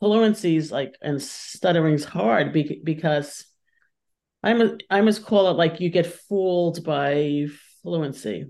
fluency 0.00 0.56
is 0.56 0.72
like 0.72 0.94
and 1.02 1.18
stuttering's 1.18 2.06
hard 2.06 2.54
because 2.82 3.44
I'm 4.44 4.78
I 4.90 5.00
must 5.00 5.24
call 5.24 5.48
it 5.48 5.54
like 5.54 5.80
you 5.80 5.88
get 5.90 6.06
fooled 6.06 6.84
by 6.84 7.46
fluency, 7.82 8.46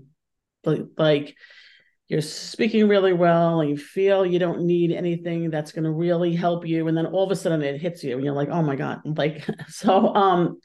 like 0.65 1.35
you're 2.07 2.21
speaking 2.21 2.87
really 2.87 3.13
well 3.13 3.61
and 3.61 3.69
you 3.69 3.77
feel 3.77 4.25
you 4.25 4.37
don't 4.37 4.65
need 4.65 4.91
anything 4.91 5.49
that's 5.49 5.71
going 5.71 5.85
to 5.85 5.91
really 5.91 6.35
help 6.35 6.67
you 6.67 6.87
and 6.87 6.95
then 6.95 7.07
all 7.07 7.23
of 7.23 7.31
a 7.31 7.35
sudden 7.35 7.63
it 7.63 7.81
hits 7.81 8.03
you 8.03 8.15
and 8.15 8.23
you're 8.23 8.35
like 8.35 8.49
oh 8.49 8.61
my 8.61 8.75
god 8.75 9.01
like 9.17 9.43
so 9.67 10.13
um 10.13 10.59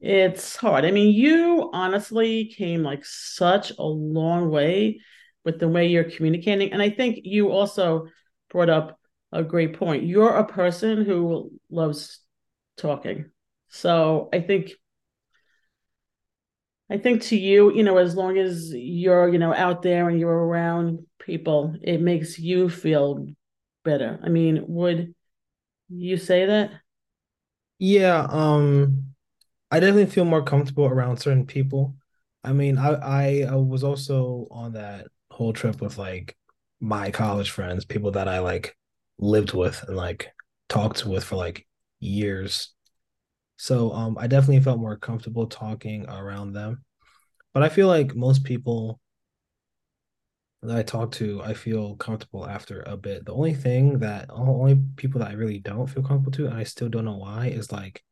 it's 0.00 0.54
hard. 0.54 0.84
I 0.84 0.90
mean 0.90 1.14
you 1.14 1.70
honestly 1.72 2.52
came 2.56 2.82
like 2.82 3.04
such 3.04 3.72
a 3.78 3.82
long 3.82 4.50
way 4.50 5.00
with 5.44 5.58
the 5.58 5.68
way 5.68 5.86
you're 5.86 6.04
communicating 6.04 6.72
and 6.72 6.82
i 6.82 6.90
think 6.90 7.20
you 7.22 7.50
also 7.50 8.06
brought 8.50 8.70
up 8.70 8.98
a 9.32 9.42
great 9.42 9.78
point. 9.78 10.04
You're 10.04 10.36
a 10.36 10.46
person 10.46 11.04
who 11.04 11.50
loves 11.68 12.20
talking 12.76 13.30
so 13.74 14.28
I 14.32 14.40
think 14.40 14.70
I 16.90 16.98
think 16.98 17.22
to 17.22 17.36
you, 17.36 17.72
you 17.74 17.82
know, 17.82 17.96
as 17.96 18.14
long 18.14 18.36
as 18.38 18.72
you're, 18.72 19.28
you 19.28 19.38
know, 19.38 19.54
out 19.54 19.82
there 19.82 20.08
and 20.08 20.20
you're 20.20 20.30
around 20.30 21.06
people, 21.18 21.74
it 21.82 22.00
makes 22.00 22.38
you 22.38 22.68
feel 22.68 23.26
better. 23.84 24.20
I 24.22 24.28
mean, 24.28 24.64
would 24.68 25.14
you 25.88 26.16
say 26.16 26.46
that? 26.46 26.70
Yeah, 27.78 28.26
um 28.30 29.14
I 29.70 29.80
definitely 29.80 30.12
feel 30.12 30.24
more 30.26 30.42
comfortable 30.44 30.86
around 30.86 31.18
certain 31.18 31.46
people. 31.46 31.96
I 32.44 32.52
mean, 32.52 32.78
I 32.78 33.44
I, 33.50 33.56
was 33.56 33.84
also 33.84 34.46
on 34.50 34.74
that 34.74 35.08
whole 35.30 35.52
trip 35.52 35.80
with 35.80 35.98
like 35.98 36.36
my 36.80 37.10
college 37.10 37.50
friends, 37.50 37.84
people 37.84 38.12
that 38.12 38.28
I 38.28 38.40
like 38.40 38.76
lived 39.18 39.54
with 39.54 39.82
and 39.88 39.96
like 39.96 40.32
talked 40.68 41.06
with 41.06 41.24
for 41.24 41.36
like 41.36 41.66
years. 42.00 42.74
So 43.56 43.92
um, 43.92 44.18
I 44.18 44.26
definitely 44.26 44.60
felt 44.60 44.80
more 44.80 44.96
comfortable 44.96 45.46
talking 45.46 46.08
around 46.08 46.52
them. 46.52 46.84
But 47.52 47.62
I 47.62 47.68
feel 47.68 47.86
like 47.86 48.14
most 48.14 48.44
people 48.44 49.00
that 50.62 50.76
I 50.76 50.82
talk 50.82 51.12
to, 51.12 51.42
I 51.42 51.54
feel 51.54 51.94
comfortable 51.96 52.46
after 52.46 52.82
a 52.86 52.96
bit. 52.96 53.26
The 53.26 53.34
only 53.34 53.54
thing 53.54 53.98
that 54.00 54.26
only 54.30 54.80
people 54.96 55.20
that 55.20 55.30
I 55.30 55.34
really 55.34 55.58
don't 55.58 55.86
feel 55.86 56.02
comfortable 56.02 56.32
to, 56.32 56.46
and 56.46 56.54
I 56.54 56.64
still 56.64 56.88
don't 56.88 57.04
know 57.04 57.16
why, 57.16 57.48
is 57.48 57.70
like 57.70 58.02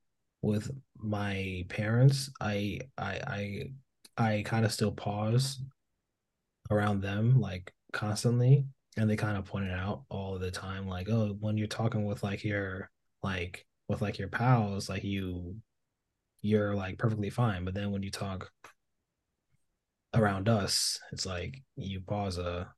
with 0.43 0.71
my 0.97 1.65
parents. 1.69 2.31
I 2.41 2.81
I 2.99 3.71
I 4.17 4.29
I 4.37 4.43
kind 4.45 4.65
of 4.65 4.73
still 4.73 4.93
pause 4.93 5.61
around 6.71 7.01
them 7.01 7.41
like 7.41 7.73
constantly, 7.93 8.67
and 8.97 9.09
they 9.09 9.17
kind 9.17 9.37
of 9.37 9.47
point 9.47 9.67
it 9.67 9.73
out 9.73 10.05
all 10.09 10.39
the 10.39 10.51
time, 10.51 10.87
like, 10.87 11.09
oh, 11.09 11.37
when 11.41 11.57
you're 11.57 11.67
talking 11.67 12.05
with 12.05 12.23
like 12.23 12.45
your 12.45 12.91
like 13.23 13.67
with 13.89 14.03
like 14.03 14.19
your 14.19 14.29
pals, 14.29 14.89
like 14.89 15.05
you 15.05 15.57
you're 16.43 16.75
like 16.75 16.99
perfectly 16.99 17.31
fine. 17.31 17.65
But 17.65 17.75
then 17.75 17.93
when 17.93 18.03
you 18.03 18.11
talk 18.11 18.51
around 20.15 20.49
us, 20.49 20.99
it's 21.13 21.27
like 21.27 21.63
you 21.77 22.01
pause 22.01 22.39
a 22.39 22.73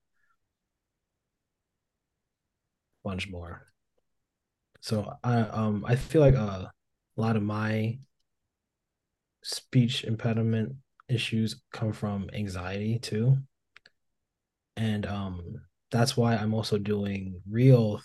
bunch 3.04 3.28
more. 3.30 3.66
So 4.80 5.14
I 5.22 5.40
um 5.40 5.84
I 5.86 5.96
feel 5.96 6.20
like 6.20 6.34
a 6.34 6.70
lot 7.16 7.36
of 7.36 7.42
my 7.42 7.98
speech 9.42 10.04
impediment 10.04 10.74
issues 11.08 11.60
come 11.72 11.92
from 11.92 12.28
anxiety 12.32 12.98
too. 12.98 13.38
And 14.76 15.06
um 15.06 15.62
that's 15.90 16.16
why 16.16 16.34
I'm 16.36 16.54
also 16.54 16.78
doing 16.78 17.40
real 17.48 18.02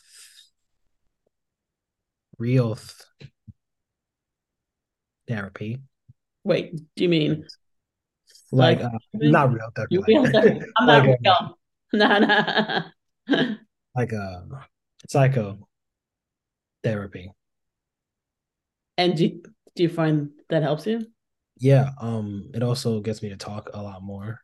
real 2.40 2.76
th- 2.76 3.32
therapy. 5.28 5.80
Wait, 6.44 6.76
do 6.96 7.04
you 7.04 7.10
mean 7.10 7.46
like, 8.52 8.82
uh, 8.82 8.90
not 9.14 9.52
real 9.52 9.70
therapy? 9.76 9.98
Like, 9.98 10.36
I'm 10.78 10.88
not 10.88 11.08
like, 11.08 11.20
real. 11.22 11.34
Uh, 11.34 11.50
no, 11.94 12.20
no. 13.28 13.56
like 13.96 14.12
a 14.12 14.46
uh, 14.52 14.60
psycho 15.08 15.68
therapy. 16.84 17.32
And 18.98 19.16
do 19.16 19.42
do 19.76 19.84
you 19.84 19.90
find 19.90 20.32
that 20.50 20.64
helps 20.64 20.86
you? 20.88 21.06
Yeah, 21.58 21.90
um, 22.00 22.50
it 22.54 22.64
also 22.64 23.02
gets 23.02 23.22
me 23.22 23.30
to 23.30 23.38
talk 23.38 23.70
a 23.74 23.82
lot 23.82 24.02
more. 24.02 24.40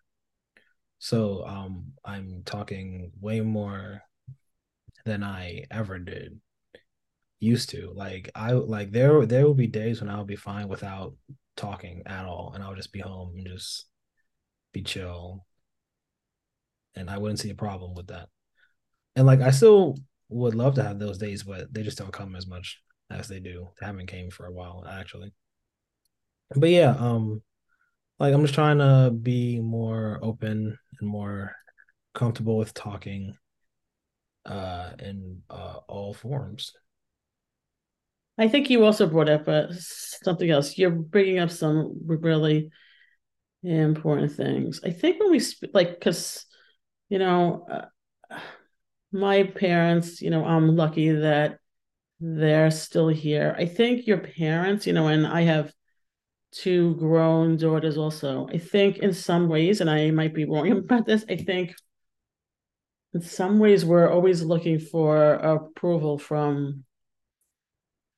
So 1.00 1.46
um, 1.46 1.94
I'm 2.04 2.44
talking 2.46 3.12
way 3.20 3.42
more 3.42 4.02
than 5.06 5.24
I 5.24 5.66
ever 5.72 6.00
did 6.00 6.40
used 7.46 7.70
to. 7.72 7.92
Like 7.96 8.32
I 8.36 8.52
like 8.54 8.92
there 8.92 9.25
there 9.25 9.46
will 9.46 9.56
be 9.56 9.68
days 9.68 10.02
when 10.02 10.10
I'll 10.10 10.25
be 10.25 10.36
fine 10.38 10.68
without 10.70 11.16
talking 11.58 12.04
at 12.06 12.25
all, 12.25 12.54
and 12.56 12.64
I'll 12.64 12.75
just 12.75 12.94
be 12.94 13.00
home 13.02 13.34
and 13.38 13.48
just 13.48 13.88
be 14.74 14.84
chill. 14.84 15.46
and 16.96 17.10
I 17.10 17.18
wouldn't 17.18 17.40
see 17.40 17.50
a 17.50 17.56
problem 17.56 17.94
with 17.94 18.08
that. 18.08 18.30
And 19.16 19.28
like 19.28 19.42
I 19.42 19.52
still 19.52 19.98
would 20.30 20.56
love 20.56 20.75
to 20.75 20.84
have 20.84 21.00
those 21.00 21.18
days, 21.18 21.44
but 21.44 21.74
they 21.74 21.84
just 21.84 21.98
don't 21.98 22.14
come 22.14 22.36
as 22.36 22.48
much 22.48 22.82
as 23.10 23.28
they 23.28 23.40
do. 23.40 23.70
They 23.80 23.86
haven't 23.86 24.08
came 24.08 24.32
for 24.32 24.46
a 24.46 24.54
while 24.54 24.86
actually. 24.90 25.34
But 26.56 26.70
yeah, 26.70 26.96
um, 26.98 27.42
like 28.20 28.34
I'm 28.34 28.44
just 28.44 28.56
trying 28.56 28.80
to 28.80 29.12
be 29.12 29.60
more 29.62 30.20
open 30.24 30.78
and 31.00 31.10
more 31.10 31.56
comfortable 32.14 32.58
with 32.58 32.74
talking 32.74 33.38
uh 34.46 34.92
in 35.00 35.42
uh 35.50 35.80
all 35.88 36.14
forms. 36.14 36.74
I 38.38 38.48
think 38.48 38.70
you 38.70 38.84
also 38.84 39.08
brought 39.08 39.30
up 39.30 39.48
uh, 39.48 39.68
something 39.72 40.50
else. 40.50 40.77
You're 40.77 40.92
bringing 40.92 41.39
up 41.39 41.51
some 41.51 41.94
really 42.06 42.70
important 43.63 44.32
things. 44.34 44.82
I 44.84 44.92
think 44.92 45.20
when 45.20 45.32
we 45.32 45.39
sp- 45.39 45.74
like, 45.74 45.92
because 46.00 46.46
you 47.10 47.20
know, 47.20 47.65
uh, 47.70 48.39
my 49.12 49.44
parents, 49.44 50.22
you 50.22 50.30
know, 50.30 50.44
I'm 50.46 50.75
lucky 50.75 51.10
that 51.10 51.60
they're 52.20 52.72
still 52.72 53.08
here. 53.08 53.56
I 53.58 53.65
think 53.65 54.08
your 54.08 54.18
parents, 54.18 54.88
you 54.88 54.94
know, 54.94 55.08
and 55.08 55.25
I 55.25 55.42
have 55.42 55.74
two 56.51 56.96
grown 56.96 57.58
daughters 57.58 57.98
also. 57.98 58.48
I 58.51 58.58
think 58.58 58.98
in 58.98 59.13
some 59.13 59.48
ways, 59.50 59.82
and 59.82 59.89
I 59.89 60.12
might 60.12 60.34
be 60.34 60.46
wrong 60.46 60.72
about 60.77 61.06
this, 61.06 61.25
I 61.30 61.36
think 61.38 61.75
in 63.13 63.22
some 63.22 63.60
ways 63.60 63.86
we're 63.86 64.12
always 64.12 64.44
looking 64.44 64.80
for 64.80 65.34
approval 65.34 66.18
from 66.18 66.84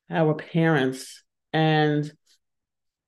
our 0.09 0.33
parents. 0.33 1.23
And 1.53 2.11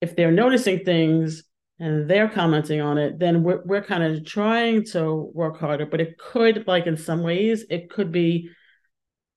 if 0.02 0.16
they're 0.16 0.32
noticing 0.32 0.84
things 0.84 1.44
and 1.80 2.10
they're 2.10 2.30
commenting 2.30 2.82
on 2.82 2.98
it, 2.98 3.20
then 3.20 3.44
we're, 3.44 3.62
we're 3.66 3.84
kind 3.84 4.04
of 4.04 4.26
trying 4.26 4.86
to 4.86 5.32
work 5.34 5.60
harder. 5.60 5.86
But 5.86 6.02
it 6.02 6.18
could, 6.18 6.68
like 6.68 6.88
in 6.88 6.98
some 6.98 7.24
ways, 7.24 7.66
it 7.70 7.90
could 7.90 8.12
be 8.12 8.50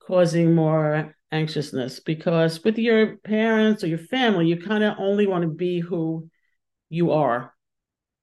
causing 0.06 0.54
more 0.54 1.14
anxiousness 1.30 2.00
because 2.00 2.62
with 2.62 2.78
your 2.78 3.16
parents 3.18 3.82
or 3.82 3.86
your 3.86 3.98
family, 3.98 4.46
you 4.46 4.60
kind 4.60 4.84
of 4.84 4.96
only 4.98 5.26
want 5.26 5.42
to 5.42 5.48
be 5.48 5.80
who 5.80 6.28
you 6.90 7.12
are. 7.12 7.54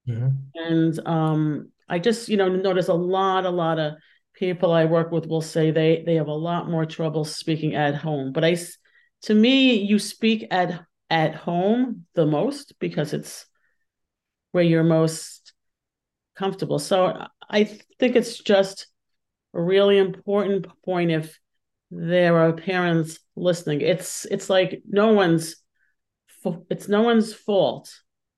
Mm-hmm. 0.07 0.27
And 0.55 1.07
um, 1.07 1.71
I 1.87 1.99
just, 1.99 2.29
you 2.29 2.37
know, 2.37 2.49
notice 2.49 2.87
a 2.87 2.93
lot, 2.93 3.45
a 3.45 3.49
lot 3.49 3.79
of 3.79 3.93
people 4.33 4.71
I 4.71 4.85
work 4.85 5.11
with 5.11 5.27
will 5.27 5.41
say 5.41 5.71
they 5.71 6.03
they 6.05 6.15
have 6.15 6.27
a 6.27 6.33
lot 6.33 6.69
more 6.69 6.85
trouble 6.85 7.25
speaking 7.25 7.75
at 7.75 7.95
home. 7.95 8.31
But 8.31 8.45
I, 8.45 8.57
to 9.23 9.33
me, 9.33 9.75
you 9.75 9.99
speak 9.99 10.47
at 10.51 10.83
at 11.09 11.35
home 11.35 12.05
the 12.13 12.25
most 12.25 12.73
because 12.79 13.13
it's 13.13 13.45
where 14.51 14.63
you're 14.63 14.83
most 14.83 15.53
comfortable. 16.35 16.79
So 16.79 17.25
I 17.49 17.63
think 17.99 18.15
it's 18.15 18.37
just 18.37 18.87
a 19.53 19.61
really 19.61 19.97
important 19.97 20.67
point 20.85 21.11
if 21.11 21.39
there 21.91 22.37
are 22.37 22.53
parents 22.53 23.19
listening. 23.35 23.81
It's 23.81 24.25
it's 24.25 24.49
like 24.49 24.81
no 24.87 25.13
one's 25.13 25.55
it's 26.69 26.87
no 26.87 27.01
one's 27.01 27.33
fault 27.33 27.93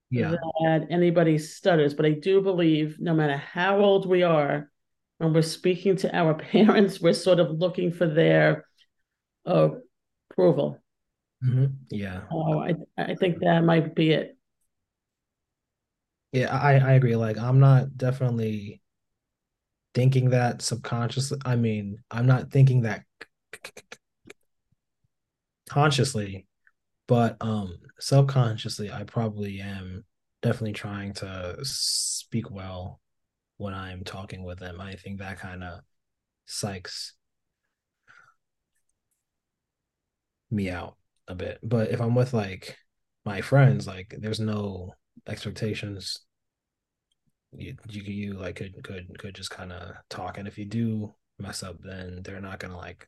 yeah. 0.10 0.36
that 0.64 0.88
anybody 0.90 1.38
stutters, 1.38 1.94
but 1.94 2.06
I 2.06 2.12
do 2.12 2.42
believe 2.42 2.98
no 3.00 3.14
matter 3.14 3.38
how 3.38 3.80
old 3.80 4.08
we 4.08 4.24
are, 4.24 4.70
when 5.18 5.34
we're 5.34 5.42
speaking 5.42 5.96
to 5.98 6.16
our 6.16 6.34
parents, 6.52 7.00
we're 7.00 7.14
sort 7.14 7.40
of 7.40 7.52
looking 7.52 7.92
for 7.92 8.08
their 8.08 8.66
uh, 9.46 9.70
approval. 10.32 10.82
Mm-hmm. 11.44 11.66
Yeah. 11.90 12.22
Oh, 12.32 12.60
I 12.60 12.76
I 12.98 13.16
think 13.16 13.40
that 13.40 13.64
might 13.64 13.96
be 13.96 14.12
it. 14.12 14.38
Yeah, 16.32 16.56
I 16.56 16.76
I 16.76 16.94
agree. 16.94 17.16
Like 17.16 17.38
I'm 17.38 17.60
not 17.60 17.98
definitely 17.98 18.82
thinking 19.94 20.30
that 20.30 20.62
subconsciously. 20.62 21.40
I 21.46 21.56
mean, 21.56 21.98
I'm 22.10 22.26
not 22.26 22.52
thinking 22.52 22.82
that 22.82 23.04
consciously, 25.70 26.48
but 27.08 27.38
um 27.42 27.78
subconsciously 28.00 28.92
I 28.92 29.04
probably 29.04 29.62
am 29.62 30.06
definitely 30.42 30.74
trying 30.74 31.14
to 31.16 31.58
speak 31.64 32.50
well 32.52 33.00
when 33.58 33.74
I'm 33.74 34.04
talking 34.04 34.44
with 34.44 34.60
them. 34.60 34.82
I 34.82 34.96
think 34.96 35.20
that 35.20 35.40
kind 35.40 35.64
of 35.64 35.82
psychs 36.48 37.12
me 40.52 40.70
out 40.70 40.96
a 41.28 41.36
bit. 41.36 41.60
But 41.64 41.92
if 41.92 42.02
I'm 42.02 42.16
with 42.16 42.34
like 42.34 42.78
my 43.26 43.42
friends, 43.42 43.88
like 43.88 44.16
there's 44.20 44.40
no 44.40 44.94
expectations. 45.28 46.22
You 47.54 47.76
you 47.90 48.02
you 48.04 48.34
like 48.34 48.56
could 48.56 48.84
could 48.84 49.18
could 49.20 49.36
just 49.36 49.50
kind 49.50 49.72
of 49.72 49.96
talk, 50.10 50.38
and 50.38 50.48
if 50.48 50.58
you 50.58 50.66
do 50.66 51.14
mess 51.40 51.64
up, 51.64 51.78
then 51.84 52.22
they're 52.24 52.42
not 52.42 52.60
gonna 52.60 52.78
like 52.78 53.08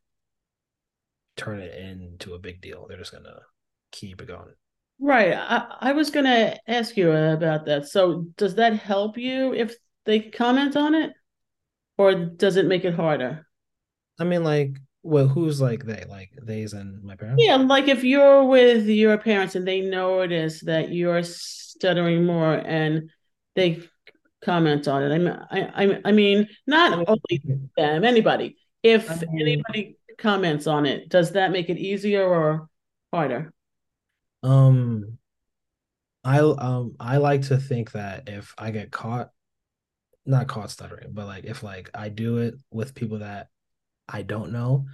turn 1.38 1.60
it 1.60 1.76
into 1.76 2.34
a 2.34 2.40
big 2.40 2.62
deal. 2.62 2.86
They're 2.88 2.98
just 2.98 3.14
gonna 3.14 3.40
keep 3.92 4.22
it 4.22 4.28
going. 4.28 4.54
Right. 5.00 5.34
I, 5.34 5.68
I 5.80 5.92
was 5.94 6.10
gonna 6.10 6.58
ask 6.68 6.96
you 6.96 7.12
about 7.12 7.66
that. 7.66 7.88
So 7.88 8.28
does 8.38 8.56
that 8.56 8.74
help 8.74 9.18
you 9.18 9.54
if 9.54 9.76
they 10.06 10.20
comment 10.20 10.76
on 10.76 10.96
it? 10.96 11.14
Or 11.98 12.14
does 12.14 12.58
it 12.58 12.66
make 12.66 12.86
it 12.86 12.94
harder? 12.94 13.48
I 14.20 14.24
mean, 14.24 14.44
like, 14.44 14.78
well, 15.04 15.28
who's 15.28 15.62
like 15.62 15.86
they? 15.86 16.06
Like 16.08 16.32
they's 16.42 16.74
and 16.74 17.04
my 17.04 17.16
parents? 17.16 17.44
Yeah, 17.46 17.58
like 17.58 17.90
if 17.90 18.04
you're 18.04 18.46
with 18.46 18.88
your 18.88 19.18
parents 19.18 19.56
and 19.56 19.68
they 19.68 19.82
notice 19.82 20.62
that 20.62 20.92
you're 20.92 21.24
stuttering 21.24 22.26
more 22.26 22.54
and 22.54 23.10
they 23.56 23.84
comment 24.44 24.88
on 24.88 25.04
it. 25.04 25.14
I 25.14 25.18
mean, 25.18 25.74
I, 25.76 26.02
I, 26.06 26.12
mean, 26.12 26.48
not 26.68 27.08
only 27.08 27.42
them, 27.78 28.04
anybody. 28.04 28.58
If 28.82 29.10
I 29.12 29.16
mean, 29.16 29.42
anybody 29.42 29.98
comments 30.18 30.68
on 30.68 30.86
it, 30.86 31.10
does 31.10 31.32
that 31.32 31.52
make 31.52 31.70
it 31.70 31.78
easier 31.78 32.26
or 32.26 32.70
harder? 33.12 33.54
Um, 34.42 35.18
I 36.24 36.40
um 36.40 36.96
I 37.00 37.18
like 37.18 37.44
to 37.44 37.58
think 37.58 37.92
that 37.92 38.28
if 38.28 38.54
I 38.58 38.72
get 38.72 38.92
caught, 38.92 39.30
not 40.26 40.48
caught 40.48 40.72
stuttering, 40.72 41.12
but 41.12 41.26
like 41.28 41.46
if 41.46 41.64
like 41.64 41.90
I 41.94 42.10
do 42.10 42.38
it 42.38 42.56
with 42.72 42.96
people 42.96 43.20
that 43.20 43.48
I 44.08 44.22
don't 44.22 44.52
know, 44.52 44.86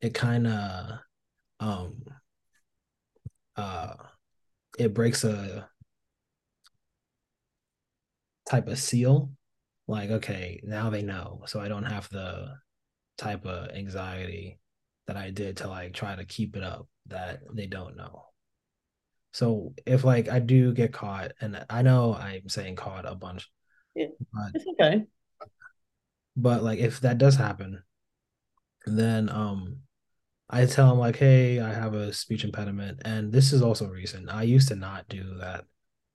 it 0.00 0.14
kind 0.14 0.46
of 0.46 0.98
um 1.60 2.02
uh 3.56 3.94
it 4.78 4.92
breaks 4.94 5.24
a 5.24 5.68
type 8.48 8.68
of 8.68 8.78
seal. 8.78 9.30
Like 9.86 10.10
okay 10.10 10.60
now 10.64 10.90
they 10.90 11.02
know. 11.02 11.42
So 11.46 11.60
i 11.60 11.68
don't 11.68 11.84
have 11.84 12.08
the 12.10 12.54
type 13.18 13.44
of 13.46 13.70
anxiety 13.70 14.58
that 15.06 15.16
i 15.16 15.30
did 15.30 15.58
to 15.58 15.68
like 15.68 15.92
try 15.92 16.16
to 16.16 16.24
keep 16.24 16.56
it 16.56 16.62
up 16.62 16.88
that 17.06 17.40
they 17.52 17.66
don't 17.66 17.96
know. 17.96 18.24
So 19.32 19.74
if 19.86 20.04
like 20.04 20.28
i 20.28 20.38
do 20.38 20.72
get 20.72 20.92
caught 20.92 21.32
and 21.40 21.64
i 21.68 21.82
know 21.82 22.14
i'm 22.14 22.48
saying 22.48 22.76
caught 22.76 23.04
a 23.04 23.14
bunch 23.14 23.50
yeah, 23.94 24.06
but, 24.32 24.50
it's 24.54 24.64
okay. 24.80 25.06
but 26.36 26.62
like 26.62 26.78
if 26.78 27.00
that 27.00 27.18
does 27.18 27.36
happen 27.36 27.82
then 28.86 29.28
um 29.28 29.78
I 30.50 30.66
tell 30.66 30.90
them 30.90 30.98
like, 30.98 31.16
hey, 31.16 31.60
I 31.60 31.72
have 31.72 31.94
a 31.94 32.12
speech 32.12 32.44
impediment, 32.44 33.02
and 33.04 33.32
this 33.32 33.52
is 33.52 33.62
also 33.62 33.88
recent. 33.88 34.30
I 34.30 34.42
used 34.44 34.68
to 34.68 34.76
not 34.76 35.08
do 35.08 35.36
that, 35.40 35.64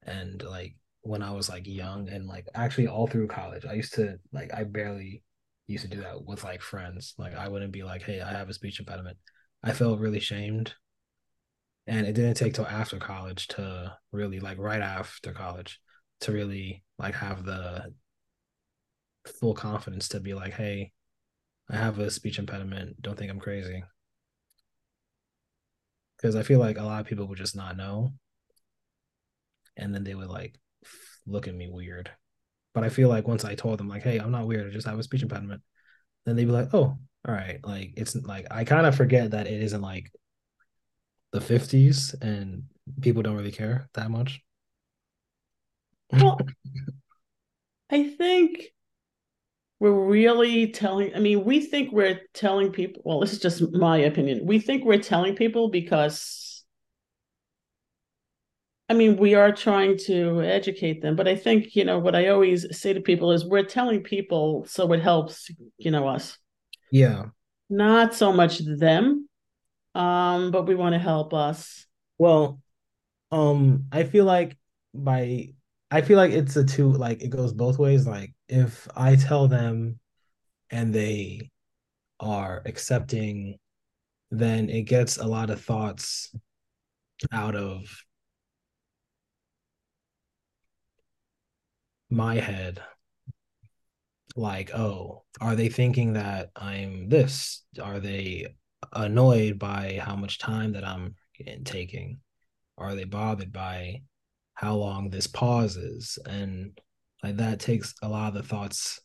and 0.03 0.41
like 0.43 0.75
when 1.01 1.23
I 1.23 1.32
was 1.32 1.49
like 1.49 1.67
young 1.67 2.10
and 2.10 2.27
like 2.27 2.47
actually 2.55 2.88
all 2.88 3.08
through 3.08 3.27
college. 3.27 3.65
I 3.65 3.73
used 3.73 3.93
to 3.95 4.19
like 4.32 4.53
I 4.53 4.63
barely 4.65 5.23
used 5.67 5.84
to 5.84 5.89
do 5.89 6.01
that 6.01 6.25
with 6.25 6.43
like 6.43 6.62
friends. 6.62 7.15
Like 7.17 7.36
I 7.36 7.47
wouldn't 7.47 7.73
be 7.73 7.84
like, 7.84 8.03
"Hey, 8.03 8.21
I 8.21 8.32
have 8.34 8.49
a 8.49 8.53
speech 8.53 8.79
impediment." 8.79 9.17
I 9.63 9.73
felt 9.73 9.99
really 9.99 10.19
shamed. 10.19 10.73
And 11.88 12.05
it 12.05 12.13
didn't 12.13 12.36
take 12.36 12.53
till 12.53 12.67
after 12.67 12.97
college 12.99 13.47
to 13.49 13.97
really 14.12 14.39
like 14.39 14.58
right 14.60 14.82
after 14.82 15.34
college 15.34 15.82
to 16.21 16.32
really 16.32 16.84
like 16.99 17.15
have 17.15 17.43
the 17.45 17.93
full 19.39 19.53
confidence 19.53 20.08
to 20.10 20.19
be 20.19 20.34
like, 20.34 20.53
"Hey, 20.53 20.91
I 21.69 21.77
have 21.77 21.99
a 21.99 22.10
speech 22.10 22.39
impediment. 22.39 23.01
Don't 23.01 23.17
think 23.17 23.32
I'm 23.32 23.39
crazy." 23.39 23.84
Because 26.17 26.36
I 26.36 26.43
feel 26.43 26.60
like 26.60 26.77
a 26.77 26.84
lot 26.84 27.01
of 27.01 27.08
people 27.08 27.27
would 27.27 27.38
just 27.38 27.55
not 27.55 27.77
know. 27.77 28.13
And 29.77 29.93
then 29.93 30.03
they 30.03 30.15
would 30.15 30.27
like 30.29 30.60
look 31.25 31.47
at 31.47 31.55
me 31.55 31.69
weird. 31.69 32.12
But 32.73 32.84
I 32.84 32.89
feel 32.89 33.10
like 33.10 33.27
once 33.27 33.45
I 33.45 33.55
told 33.55 33.79
them 33.79 33.88
like, 33.89 34.03
"Hey, 34.03 34.19
I'm 34.19 34.32
not 34.32 34.47
weird. 34.47 34.67
I 34.67 34.71
just 34.71 34.88
have 34.88 34.99
a 34.99 35.03
speech 35.03 35.21
impediment," 35.23 35.62
then 36.25 36.36
they'd 36.36 36.45
be 36.45 36.51
like, 36.51 36.73
"Oh, 36.73 36.97
all 37.27 37.34
right." 37.34 37.60
Like 37.63 37.93
it's 37.97 38.15
like 38.15 38.47
I 38.51 38.63
kind 38.65 38.86
of 38.86 38.95
forget 38.95 39.32
that 39.32 39.47
it 39.47 39.62
isn't 39.62 39.82
like 39.82 40.12
the 41.32 41.39
50s 41.41 42.15
and 42.21 42.63
people 43.01 43.21
don't 43.21 43.38
really 43.38 43.51
care 43.51 43.88
that 43.93 44.10
much. 44.10 44.41
Well, 46.12 46.39
I 47.89 48.10
think 48.10 48.73
we're 49.80 50.06
really 50.06 50.68
telling 50.68 51.13
i 51.15 51.20
mean 51.20 51.44
we 51.44 51.60
think 51.60 51.92
we're 51.92 52.20
telling 52.34 52.72
people 52.72 53.02
well 53.06 53.20
this 53.20 53.34
is 53.34 53.39
just 53.39 53.62
my 53.74 53.98
opinion 53.98 54.46
we 54.46 54.60
think 54.60 54.84
we're 54.84 55.00
telling 55.00 55.36
people 55.36 55.70
because 55.70 56.50
I 58.89 58.96
mean, 58.96 59.18
we 59.18 59.36
are 59.36 59.52
trying 59.52 60.00
to 60.06 60.42
educate 60.42 61.04
them, 61.04 61.15
but 61.15 61.28
I 61.28 61.36
think, 61.36 61.76
you 61.76 61.86
know, 61.86 62.00
what 62.00 62.15
I 62.15 62.30
always 62.30 62.65
say 62.76 62.92
to 62.92 63.00
people 63.00 63.32
is 63.32 63.46
we're 63.46 63.63
telling 63.63 64.02
people 64.02 64.65
so 64.68 64.92
it 64.94 65.00
helps, 65.00 65.52
you 65.78 65.92
know, 65.92 66.08
us. 66.08 66.39
Yeah. 66.92 67.26
Not 67.70 68.15
so 68.15 68.34
much 68.34 68.58
them, 68.58 69.30
um, 69.94 70.50
but 70.50 70.65
we 70.65 70.74
want 70.74 70.94
to 70.94 71.00
help 71.00 71.36
us. 71.36 71.86
Well, 72.18 72.60
um, 73.32 73.86
I 73.92 74.06
feel 74.06 74.26
like 74.26 74.58
by 74.92 75.54
I 75.92 76.02
feel 76.02 76.18
like 76.18 76.32
it's 76.32 76.56
a 76.56 76.63
two 76.63 76.92
like 76.92 77.22
it 77.22 77.30
goes 77.30 77.54
both 77.54 77.78
ways. 77.78 78.08
Like 78.08 78.34
if 78.50 78.88
I 78.96 79.16
tell 79.16 79.48
them 79.48 80.00
and 80.72 80.94
they 80.94 81.52
are 82.20 82.62
accepting, 82.66 83.58
then 84.32 84.70
it 84.70 84.84
gets 84.84 85.18
a 85.18 85.26
lot 85.26 85.50
of 85.50 85.62
thoughts 85.62 86.36
out 87.32 87.56
of 87.56 88.04
my 92.10 92.36
head. 92.36 92.82
Like 94.36 94.72
oh 94.74 95.24
are 95.42 95.56
they 95.56 95.70
thinking 95.70 96.14
that 96.14 96.50
i'm 96.56 97.10
this? 97.10 97.64
Are 97.82 98.00
they 98.00 98.48
annoyed 98.94 99.60
by 99.60 100.00
how 100.02 100.16
much 100.16 100.40
time 100.40 100.74
that 100.74 100.84
i'm 100.86 101.16
taking? 101.66 102.20
Are 102.78 102.96
they 102.96 103.04
bothered 103.04 103.52
by 103.52 104.02
how 104.54 104.76
long 104.76 105.10
this 105.10 105.28
pause 105.28 105.78
is? 105.78 106.18
And 106.26 106.80
like 107.23 107.38
that 107.38 107.60
takes 107.60 107.93
a 108.01 108.08
lot 108.08 108.29
of 108.29 108.34
the 108.34 108.43
thoughts 108.43 108.99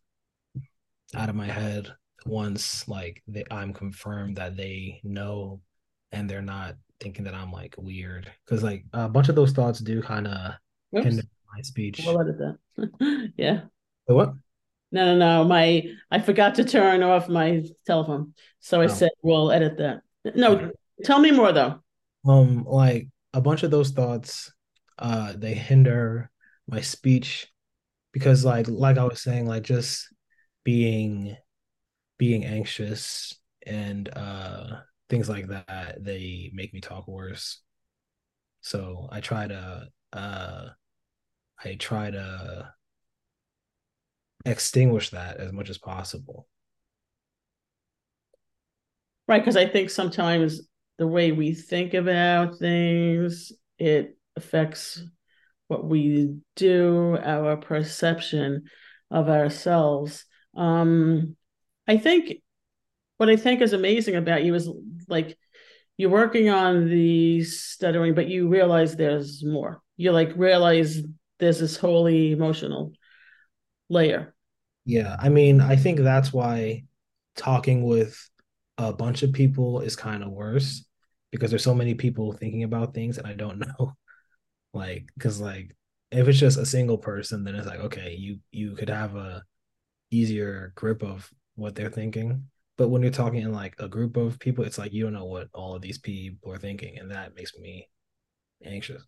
out 1.15 1.29
of 1.29 1.35
my 1.35 1.47
head 1.47 1.93
once 2.27 2.89
like 2.89 3.23
they, 3.29 3.45
i'm 3.51 3.73
confirmed 3.73 4.37
that 4.37 4.57
they 4.57 5.01
know 5.05 5.61
and 6.11 6.29
they're 6.29 6.43
not 6.43 6.75
thinking 7.01 7.25
that 7.25 7.35
i'm 7.35 7.53
like 7.53 7.75
weird. 7.79 8.31
Because 8.45 8.63
like 8.63 8.85
a 8.93 9.09
bunch 9.09 9.29
of 9.29 9.35
those 9.35 9.53
thoughts 9.53 9.81
do 9.81 10.03
kind 10.03 10.27
of 10.27 10.55
hinder 10.93 11.23
my 11.55 11.61
speech. 11.63 12.03
We'll 12.05 12.21
edit 12.21 12.39
that. 12.39 13.33
Yeah. 13.37 13.63
The 14.07 14.15
what? 14.15 14.35
No 14.91 15.05
no 15.07 15.17
no. 15.17 15.45
My 15.45 15.85
i 16.11 16.21
forgot 16.21 16.57
to 16.57 16.65
turn 16.65 17.03
off 17.03 17.29
my 17.29 17.65
telephone. 17.87 18.35
So 18.61 18.81
i 18.81 18.85
oh. 18.85 18.89
said 18.89 19.11
we'll 19.23 19.53
edit 19.53 19.79
that. 19.79 20.03
No 20.35 20.71
tell 21.05 21.19
me 21.19 21.31
more 21.31 21.53
though. 21.53 21.81
Um 22.27 22.65
like 22.65 23.09
a 23.33 23.41
bunch 23.41 23.63
of 23.63 23.71
those 23.71 23.91
thoughts 23.91 24.53
uh 24.99 25.35
they 25.37 25.55
hinder 25.55 26.31
my 26.67 26.81
speech 26.81 27.49
because 28.15 28.45
like 28.45 28.69
like 28.69 28.97
I 28.97 29.05
was 29.05 29.21
saying 29.21 29.47
like 29.47 29.65
just 29.65 30.09
being 30.63 31.37
being 32.17 32.45
anxious 32.45 33.35
and 33.67 34.09
uh 34.17 34.67
things 35.11 35.29
like 35.29 35.49
that 35.49 36.03
they 36.03 36.51
make 36.55 36.73
me 36.73 36.81
talk 36.81 37.09
worse. 37.09 37.61
So 38.61 39.09
I 39.11 39.21
try 39.21 39.49
to 39.49 39.89
uh 40.13 40.69
I 41.63 41.75
try 41.75 42.13
to 42.13 42.73
extinguish 44.47 45.11
that 45.11 45.39
as 45.39 45.53
much 45.53 45.69
as 45.69 45.79
possible. 45.79 46.47
Right 49.27 49.43
because 49.43 49.57
I 49.57 49.67
think 49.67 49.91
sometimes 49.91 50.61
the 50.99 51.09
way 51.09 51.33
we 51.33 51.53
think 51.53 51.95
about 51.95 52.59
things 52.61 53.51
it 53.81 54.17
affects 54.37 55.03
what 55.69 55.85
we 55.85 56.37
do, 56.57 57.19
our 57.23 57.57
perception 57.57 58.65
of 59.11 59.29
ourselves. 59.29 60.25
Um, 60.57 61.37
I 61.87 61.97
think 61.97 62.43
what 63.17 63.29
I 63.29 63.37
think 63.37 63.61
is 63.61 63.73
amazing 63.73 64.17
about 64.17 64.45
you 64.45 64.55
is 64.55 64.69
like 65.09 65.39
you're 65.97 66.11
working 66.11 66.49
on 66.51 66.89
the 66.89 67.43
stuttering, 67.45 68.15
but 68.15 68.29
you 68.29 68.49
realize 68.49 68.97
there's 68.97 69.45
more. 69.45 69.81
You 69.97 70.13
like 70.13 70.33
realize 70.37 71.01
there's 71.39 71.61
this 71.61 71.77
wholly 71.77 72.33
emotional 72.33 72.93
layer. 73.89 74.35
Yeah, 74.85 75.17
I 75.19 75.29
mean, 75.29 75.61
I 75.61 75.77
think 75.77 76.01
that's 76.01 76.33
why 76.33 76.85
talking 77.37 77.85
with 77.85 78.19
a 78.79 78.93
bunch 78.93 79.23
of 79.23 79.33
people 79.33 79.81
is 79.81 79.97
kind 79.97 80.23
of 80.23 80.31
worse 80.31 80.85
because 81.31 81.51
there's 81.51 81.65
so 81.65 81.75
many 81.75 81.95
people 81.95 82.33
thinking 82.33 82.65
about 82.65 82.95
things 82.95 83.19
and 83.19 83.27
I 83.27 83.35
don't 83.35 83.59
know. 83.79 83.95
Like, 84.75 85.07
because 85.15 85.41
like 85.41 85.77
if 86.11 86.29
it's 86.29 86.39
just 86.39 86.59
a 86.59 86.67
single 86.67 86.99
person, 86.99 87.45
then 87.45 87.55
it's 87.55 87.67
like 87.67 87.81
okay, 87.81 88.15
you 88.19 88.39
you 88.51 88.75
could 88.75 88.89
have 88.89 89.17
a 89.17 89.43
easier 90.11 90.73
grip 90.75 91.03
of 91.03 91.31
what 91.57 91.75
they're 91.75 91.91
thinking. 91.91 92.49
But 92.77 92.89
when 92.89 93.03
you're 93.03 93.11
talking 93.13 93.43
in 93.43 93.53
like 93.53 93.75
a 93.79 93.89
group 93.89 94.17
of 94.17 94.39
people, 94.39 94.65
it's 94.65 94.79
like 94.79 94.93
you 94.93 95.05
don't 95.05 95.13
know 95.13 95.27
what 95.27 95.49
all 95.55 95.77
of 95.77 95.83
these 95.83 95.99
people 95.99 96.53
are 96.53 96.59
thinking, 96.59 96.99
and 96.99 97.11
that 97.11 97.35
makes 97.35 97.57
me 97.57 97.89
anxious. 98.65 99.03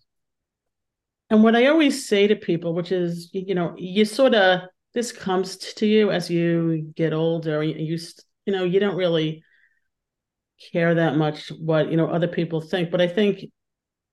And 1.30 1.42
what 1.42 1.56
I 1.56 1.66
always 1.66 2.08
say 2.08 2.28
to 2.28 2.36
people, 2.36 2.72
which 2.72 2.92
is, 2.92 3.30
you 3.32 3.54
know, 3.54 3.74
you 3.76 4.04
sort 4.04 4.34
of 4.34 4.60
this 4.94 5.10
comes 5.10 5.56
to 5.56 5.86
you 5.86 6.10
as 6.12 6.30
you 6.30 6.92
get 6.94 7.12
older. 7.12 7.62
You 7.62 7.98
you 8.46 8.52
know, 8.52 8.64
you 8.64 8.78
don't 8.78 8.96
really 8.96 9.42
care 10.72 10.94
that 10.94 11.16
much 11.16 11.48
what 11.58 11.90
you 11.90 11.96
know 11.96 12.08
other 12.08 12.28
people 12.28 12.60
think 12.60 12.90
but 12.90 13.00
i 13.00 13.06
think 13.06 13.44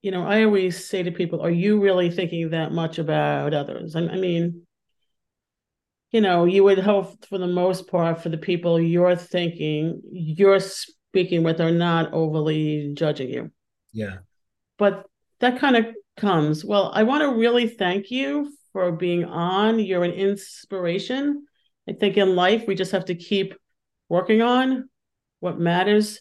you 0.04 0.12
know 0.12 0.28
i 0.28 0.44
always 0.44 0.86
say 0.86 1.02
to 1.02 1.12
people 1.12 1.42
are 1.42 1.50
you 1.50 1.82
really 1.82 2.12
thinking 2.12 2.52
that 2.52 2.72
much 2.72 3.00
about 3.00 3.56
others? 3.56 3.96
I, 3.96 4.02
I 4.02 4.18
mean 4.18 4.68
you 6.12 6.22
know 6.22 6.46
you 6.46 6.64
would 6.64 6.78
hope 6.78 7.26
for 7.26 7.40
the 7.40 7.48
most 7.48 7.88
part 7.88 8.22
for 8.22 8.30
the 8.30 8.38
people 8.38 8.80
you're 8.80 9.16
thinking 9.16 10.02
you're 10.12 10.60
speaking 10.60 11.42
with 11.42 11.60
are 11.60 11.72
not 11.72 12.14
overly 12.14 12.92
judging 12.96 13.30
you. 13.30 13.52
Yeah. 13.92 14.18
But 14.78 15.06
that 15.40 15.60
kind 15.60 15.76
of 15.76 15.88
comes. 16.18 16.64
Well 16.64 16.92
i 16.94 17.04
want 17.04 17.22
to 17.22 17.40
really 17.40 17.68
thank 17.68 18.12
you 18.12 18.52
for 18.74 18.92
being 18.92 19.24
on. 19.26 19.80
You're 19.80 20.04
an 20.04 20.12
inspiration. 20.12 21.46
I 21.88 21.94
think 21.94 22.18
in 22.18 22.36
life 22.36 22.66
we 22.68 22.76
just 22.76 22.92
have 22.92 23.06
to 23.06 23.16
keep 23.16 23.56
working 24.10 24.42
on 24.42 24.90
what 25.40 25.60
matters. 25.60 26.20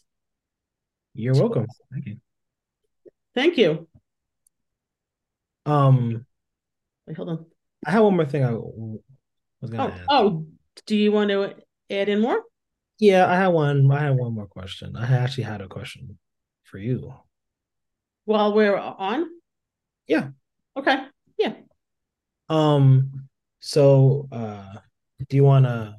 You're 1.14 1.34
welcome. 1.34 1.66
Thank 1.92 2.06
you. 2.06 2.16
Thank 3.34 3.56
you. 3.56 3.88
Um, 5.64 6.26
Wait, 7.06 7.16
hold 7.16 7.30
on. 7.30 7.46
I 7.86 7.90
have 7.90 8.04
one 8.04 8.16
more 8.16 8.26
thing 8.26 8.44
I 8.44 8.52
was 8.52 9.70
gonna 9.70 9.84
oh, 9.84 9.88
add. 9.88 10.06
Oh, 10.08 10.46
do 10.86 10.96
you 10.96 11.12
want 11.12 11.30
to 11.30 11.54
add 11.90 12.08
in 12.08 12.20
more? 12.20 12.42
Yeah, 12.98 13.26
I 13.26 13.36
had 13.36 13.48
one. 13.48 13.90
I 13.90 14.00
had 14.00 14.16
one 14.16 14.34
more 14.34 14.46
question. 14.46 14.94
I 14.96 15.12
actually 15.16 15.44
had 15.44 15.60
a 15.60 15.68
question 15.68 16.18
for 16.64 16.78
you. 16.78 17.12
While 18.24 18.54
we're 18.54 18.76
on. 18.76 19.26
Yeah. 20.06 20.28
Okay. 20.76 21.06
Yeah. 21.38 21.54
Um. 22.48 23.28
So, 23.60 24.28
uh, 24.30 24.78
do 25.28 25.36
you 25.36 25.44
want 25.44 25.64
to 25.64 25.96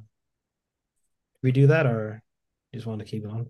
redo 1.44 1.68
that, 1.68 1.86
or 1.86 2.22
you 2.72 2.78
just 2.78 2.86
want 2.86 3.00
to 3.00 3.06
keep 3.06 3.24
going? 3.24 3.48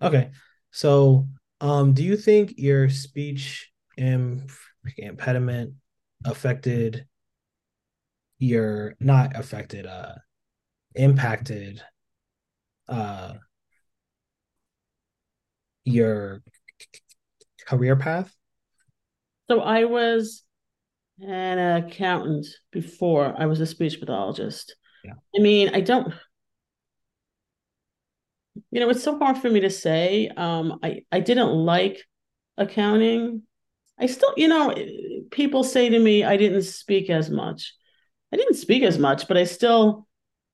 Okay. 0.00 0.30
So, 0.70 1.28
um, 1.64 1.94
do 1.94 2.04
you 2.04 2.14
think 2.18 2.54
your 2.58 2.90
speech 2.90 3.72
impediment 3.96 5.72
affected 6.26 7.06
your 8.38 8.94
not 9.00 9.34
affected 9.34 9.86
uh 9.86 10.12
impacted 10.94 11.80
uh 12.86 13.32
your 15.86 16.42
career 17.66 17.96
path? 17.96 18.30
So 19.48 19.60
I 19.60 19.84
was 19.84 20.42
an 21.18 21.58
accountant 21.58 22.46
before 22.72 23.34
I 23.38 23.46
was 23.46 23.60
a 23.60 23.66
speech 23.66 24.00
pathologist. 24.00 24.76
Yeah. 25.02 25.14
I 25.34 25.40
mean, 25.40 25.70
I 25.72 25.80
don't 25.80 26.12
you 28.70 28.80
know, 28.80 28.88
it's 28.90 29.02
so 29.02 29.18
hard 29.18 29.38
for 29.38 29.50
me 29.50 29.60
to 29.60 29.70
say. 29.70 30.28
Um, 30.36 30.78
I, 30.82 31.02
I 31.10 31.20
didn't 31.20 31.50
like 31.50 32.02
accounting. 32.56 33.42
I 33.98 34.06
still, 34.06 34.32
you 34.36 34.48
know, 34.48 34.74
people 35.30 35.64
say 35.64 35.88
to 35.88 35.98
me, 35.98 36.24
I 36.24 36.36
didn't 36.36 36.62
speak 36.62 37.10
as 37.10 37.30
much. 37.30 37.74
I 38.32 38.36
didn't 38.36 38.56
speak 38.56 38.82
as 38.82 38.98
much, 38.98 39.28
but 39.28 39.36
I 39.36 39.44
still 39.44 40.06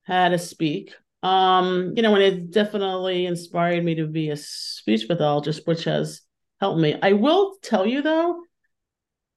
had 0.04 0.30
to 0.30 0.38
speak. 0.38 0.94
Um, 1.22 1.92
you 1.96 2.02
know, 2.02 2.14
and 2.14 2.22
it 2.22 2.50
definitely 2.50 3.26
inspired 3.26 3.84
me 3.84 3.94
to 3.96 4.06
be 4.06 4.30
a 4.30 4.36
speech 4.36 5.06
pathologist, 5.06 5.66
which 5.66 5.84
has 5.84 6.22
helped 6.60 6.80
me. 6.80 6.96
I 7.02 7.12
will 7.12 7.56
tell 7.62 7.86
you 7.86 8.02
though, 8.02 8.42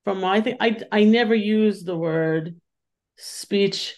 from 0.04 0.20
my 0.20 0.42
thing, 0.42 0.58
I 0.60 0.78
I 0.92 1.04
never 1.04 1.36
use 1.36 1.84
the 1.84 1.96
word 1.96 2.60
speech 3.18 3.96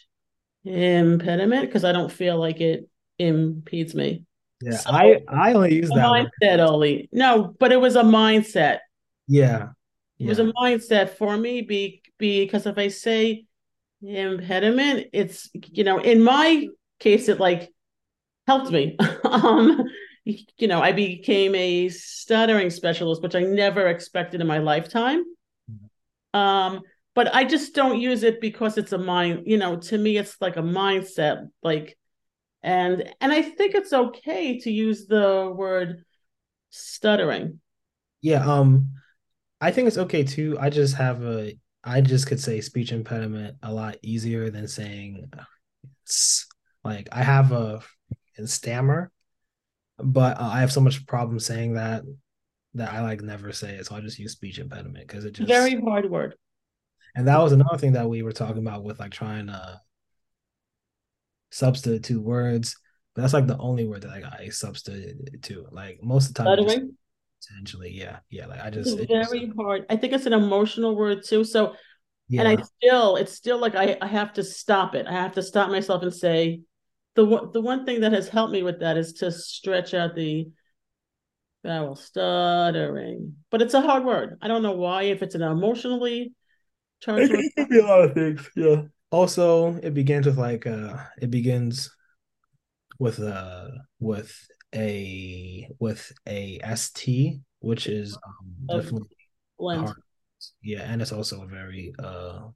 impediment 0.63 1.65
because 1.65 1.83
I 1.83 1.91
don't 1.91 2.11
feel 2.11 2.37
like 2.37 2.61
it 2.61 2.89
impedes 3.17 3.95
me. 3.95 4.25
Yeah, 4.61 4.77
so 4.77 4.91
I 4.91 5.21
I 5.27 5.53
only 5.53 5.75
use 5.75 5.89
that 5.89 5.97
mindset 5.97 6.59
only. 6.59 7.09
No, 7.11 7.53
but 7.59 7.71
it 7.71 7.79
was 7.79 7.95
a 7.95 8.03
mindset. 8.03 8.79
Yeah. 9.27 9.69
yeah. 10.17 10.25
It 10.25 10.29
was 10.29 10.39
a 10.39 10.51
mindset 10.53 11.17
for 11.17 11.35
me 11.37 11.61
be, 11.61 12.01
because 12.17 12.65
if 12.65 12.77
I 12.77 12.87
say 12.87 13.45
impediment, 14.01 15.07
it's 15.13 15.49
you 15.53 15.83
know, 15.83 15.99
in 15.99 16.23
my 16.23 16.67
case 16.99 17.27
it 17.27 17.39
like 17.39 17.69
helped 18.47 18.71
me. 18.71 18.97
um 19.23 19.83
you 20.25 20.67
know, 20.67 20.81
I 20.81 20.91
became 20.91 21.53
a 21.53 21.89
stuttering 21.89 22.71
specialist, 22.71 23.21
which 23.21 23.35
I 23.35 23.41
never 23.41 23.87
expected 23.87 24.41
in 24.41 24.47
my 24.47 24.57
lifetime. 24.57 25.23
Um, 26.33 26.81
but 27.13 27.33
I 27.33 27.45
just 27.45 27.75
don't 27.75 28.01
use 28.01 28.23
it 28.23 28.41
because 28.41 28.77
it's 28.77 28.91
a 28.91 28.97
mind, 28.97 29.43
you 29.45 29.57
know, 29.57 29.77
to 29.77 29.97
me 29.97 30.17
it's 30.17 30.35
like 30.41 30.57
a 30.57 30.61
mindset 30.61 31.47
like 31.63 31.97
and 32.65 33.13
and 33.21 33.31
I 33.31 33.43
think 33.43 33.75
it's 33.75 33.93
okay 33.93 34.59
to 34.61 34.71
use 34.71 35.05
the 35.05 35.53
word 35.55 36.03
stuttering. 36.71 37.61
Yeah, 38.21 38.43
um 38.43 38.89
I 39.61 39.71
think 39.71 39.87
it's 39.87 39.99
okay 39.99 40.23
too. 40.23 40.57
I 40.59 40.71
just 40.71 40.95
have 40.95 41.23
a 41.23 41.55
I 41.83 42.01
just 42.01 42.25
could 42.25 42.39
say 42.39 42.59
speech 42.61 42.91
impediment 42.91 43.57
a 43.61 43.71
lot 43.71 43.97
easier 44.01 44.49
than 44.49 44.67
saying 44.67 45.31
like 46.83 47.07
I 47.11 47.21
have 47.21 47.51
a, 47.51 47.81
a 48.39 48.47
stammer, 48.47 49.11
but 49.99 50.39
uh, 50.39 50.49
I 50.51 50.59
have 50.59 50.71
so 50.71 50.81
much 50.81 51.05
problem 51.05 51.39
saying 51.39 51.75
that 51.75 52.01
that 52.73 52.91
I 52.91 53.01
like 53.01 53.21
never 53.21 53.51
say 53.51 53.75
it. 53.75 53.85
So 53.85 53.95
I 53.95 54.01
just 54.01 54.17
use 54.17 54.31
speech 54.31 54.57
impediment 54.57 55.07
because 55.07 55.23
it 55.23 55.33
just 55.33 55.47
very 55.47 55.79
hard 55.79 56.09
word. 56.09 56.35
And 57.15 57.27
that 57.27 57.39
was 57.39 57.51
another 57.51 57.77
thing 57.77 57.93
that 57.93 58.09
we 58.09 58.23
were 58.23 58.33
talking 58.33 58.65
about 58.65 58.83
with 58.83 58.99
like 58.99 59.11
trying 59.11 59.47
to 59.47 59.79
substitute 61.51 62.21
words. 62.21 62.75
But 63.13 63.21
that's 63.21 63.33
like 63.33 63.47
the 63.47 63.57
only 63.57 63.85
word 63.85 64.01
that 64.01 64.09
like, 64.09 64.25
I 64.25 64.49
substitute 64.49 65.41
to. 65.43 65.67
Like 65.71 65.99
most 66.03 66.29
of 66.29 66.35
the 66.35 66.43
time, 66.43 66.67
just, 66.67 66.79
essentially, 67.41 67.91
yeah, 67.91 68.17
yeah. 68.29 68.47
Like 68.47 68.61
I 68.61 68.69
just 68.69 68.97
it's 68.97 69.11
very 69.11 69.47
just, 69.47 69.57
hard. 69.57 69.85
I 69.89 69.95
think 69.95 70.13
it's 70.13 70.25
an 70.25 70.33
emotional 70.33 70.95
word 70.95 71.23
too. 71.23 71.43
So, 71.43 71.75
yeah. 72.27 72.41
and 72.41 72.47
I 72.49 72.61
still, 72.61 73.15
it's 73.15 73.33
still 73.33 73.57
like 73.57 73.75
I, 73.75 73.97
I 74.01 74.07
have 74.07 74.33
to 74.33 74.43
stop 74.43 74.95
it. 74.95 75.07
I 75.07 75.13
have 75.13 75.33
to 75.33 75.43
stop 75.43 75.69
myself 75.69 76.03
and 76.03 76.13
say, 76.13 76.61
the 77.15 77.49
the 77.53 77.61
one 77.61 77.85
thing 77.85 78.01
that 78.01 78.11
has 78.11 78.27
helped 78.27 78.51
me 78.51 78.61
with 78.61 78.81
that 78.81 78.97
is 78.97 79.13
to 79.13 79.31
stretch 79.31 79.93
out 79.93 80.15
the 80.15 80.49
vowel 81.63 81.95
stuttering. 81.95 83.35
But 83.49 83.61
it's 83.61 83.73
a 83.73 83.81
hard 83.81 84.03
word. 84.05 84.37
I 84.41 84.47
don't 84.47 84.63
know 84.63 84.73
why. 84.73 85.03
If 85.03 85.23
it's 85.23 85.35
an 85.35 85.41
emotionally 85.41 86.33
charged, 87.01 87.31
it 87.31 87.51
could 87.55 87.69
be 87.69 87.79
a 87.79 87.85
lot 87.85 88.03
of 88.03 88.13
things. 88.13 88.49
Yeah. 88.55 88.83
Also, 89.15 89.75
it 89.75 89.93
begins 89.93 90.25
with 90.25 90.37
like 90.37 90.67
uh, 90.67 90.97
it 91.21 91.31
begins 91.31 91.89
with 92.99 93.17
uh 93.17 93.69
with 93.97 94.45
a 94.75 95.69
with 95.79 96.11
a 96.27 96.59
st, 96.75 97.39
which 97.59 97.87
is 97.87 98.13
um, 98.13 98.67
definitely 98.67 99.07
hard. 99.71 99.95
Yeah, 100.61 100.81
and 100.81 101.01
it's 101.01 101.13
also 101.13 101.43
a 101.43 101.47
very 101.47 101.93
uh 101.97 102.49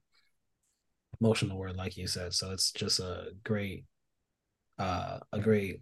emotional 1.18 1.56
word, 1.56 1.76
like 1.76 1.96
you 1.96 2.06
said. 2.06 2.34
So 2.34 2.50
it's 2.50 2.72
just 2.72 3.00
a 3.00 3.28
great 3.42 3.86
uh, 4.78 5.20
a 5.32 5.38
great 5.38 5.80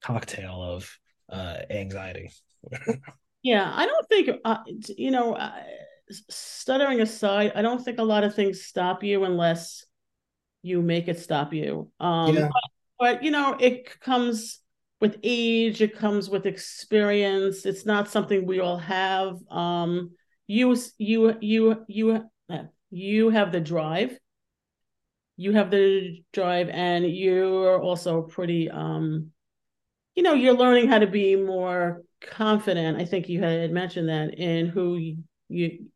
cocktail 0.00 0.62
of 0.62 0.90
uh, 1.28 1.58
anxiety. 1.68 2.32
yeah, 3.42 3.70
I 3.74 3.84
don't 3.84 4.08
think 4.08 4.30
uh, 4.42 4.56
you 4.96 5.10
know. 5.10 5.34
Uh, 5.34 5.52
stuttering 6.10 7.00
aside, 7.00 7.52
I 7.54 7.62
don't 7.62 7.82
think 7.82 7.98
a 7.98 8.04
lot 8.04 8.24
of 8.24 8.34
things 8.34 8.62
stop 8.62 9.02
you 9.02 9.24
unless 9.24 9.84
you 10.62 10.82
make 10.82 11.08
it 11.08 11.18
stop 11.18 11.52
you. 11.52 11.90
Um, 12.00 12.34
yeah. 12.34 12.48
but, 12.52 12.62
but 12.98 13.22
you 13.22 13.30
know, 13.30 13.56
it 13.58 14.00
comes 14.00 14.60
with 15.00 15.18
age. 15.22 15.82
It 15.82 15.96
comes 15.96 16.30
with 16.30 16.46
experience. 16.46 17.66
It's 17.66 17.86
not 17.86 18.08
something 18.08 18.46
we 18.46 18.60
all 18.60 18.78
have. 18.78 19.38
Um, 19.50 20.12
you, 20.46 20.76
you, 20.98 21.36
you, 21.40 21.84
you, 21.88 22.24
you 22.90 23.30
have 23.30 23.52
the 23.52 23.60
drive 23.60 24.18
you 25.36 25.52
have 25.52 25.70
the 25.70 26.22
drive 26.32 26.68
and 26.70 27.06
you're 27.06 27.80
also 27.80 28.22
pretty 28.22 28.70
um 28.70 29.30
you 30.14 30.22
know 30.22 30.32
you're 30.32 30.56
learning 30.56 30.88
how 30.88 30.98
to 30.98 31.06
be 31.06 31.36
more 31.36 32.02
confident 32.20 32.98
i 32.98 33.04
think 33.04 33.28
you 33.28 33.40
had 33.40 33.70
mentioned 33.70 34.08
that 34.08 34.38
in 34.38 34.66
who 34.66 35.14
you 35.48 35.86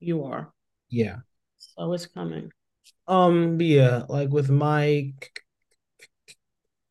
you 0.00 0.24
are. 0.24 0.52
Yeah. 0.88 1.16
So 1.58 1.92
it's 1.92 2.06
coming. 2.06 2.50
Um 3.06 3.60
yeah 3.60 4.04
like 4.08 4.30
with 4.30 4.50
my 4.50 5.12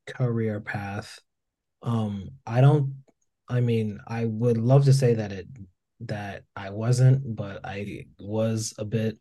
career 0.05 0.59
path 0.59 1.19
um 1.83 2.29
i 2.45 2.59
don't 2.59 2.93
i 3.47 3.61
mean 3.61 3.99
i 4.07 4.25
would 4.25 4.57
love 4.57 4.83
to 4.83 4.91
say 4.91 5.13
that 5.13 5.31
it 5.31 5.47
that 5.99 6.43
i 6.55 6.71
wasn't 6.71 7.35
but 7.35 7.63
i 7.63 8.05
was 8.19 8.73
a 8.79 8.85
bit 8.85 9.19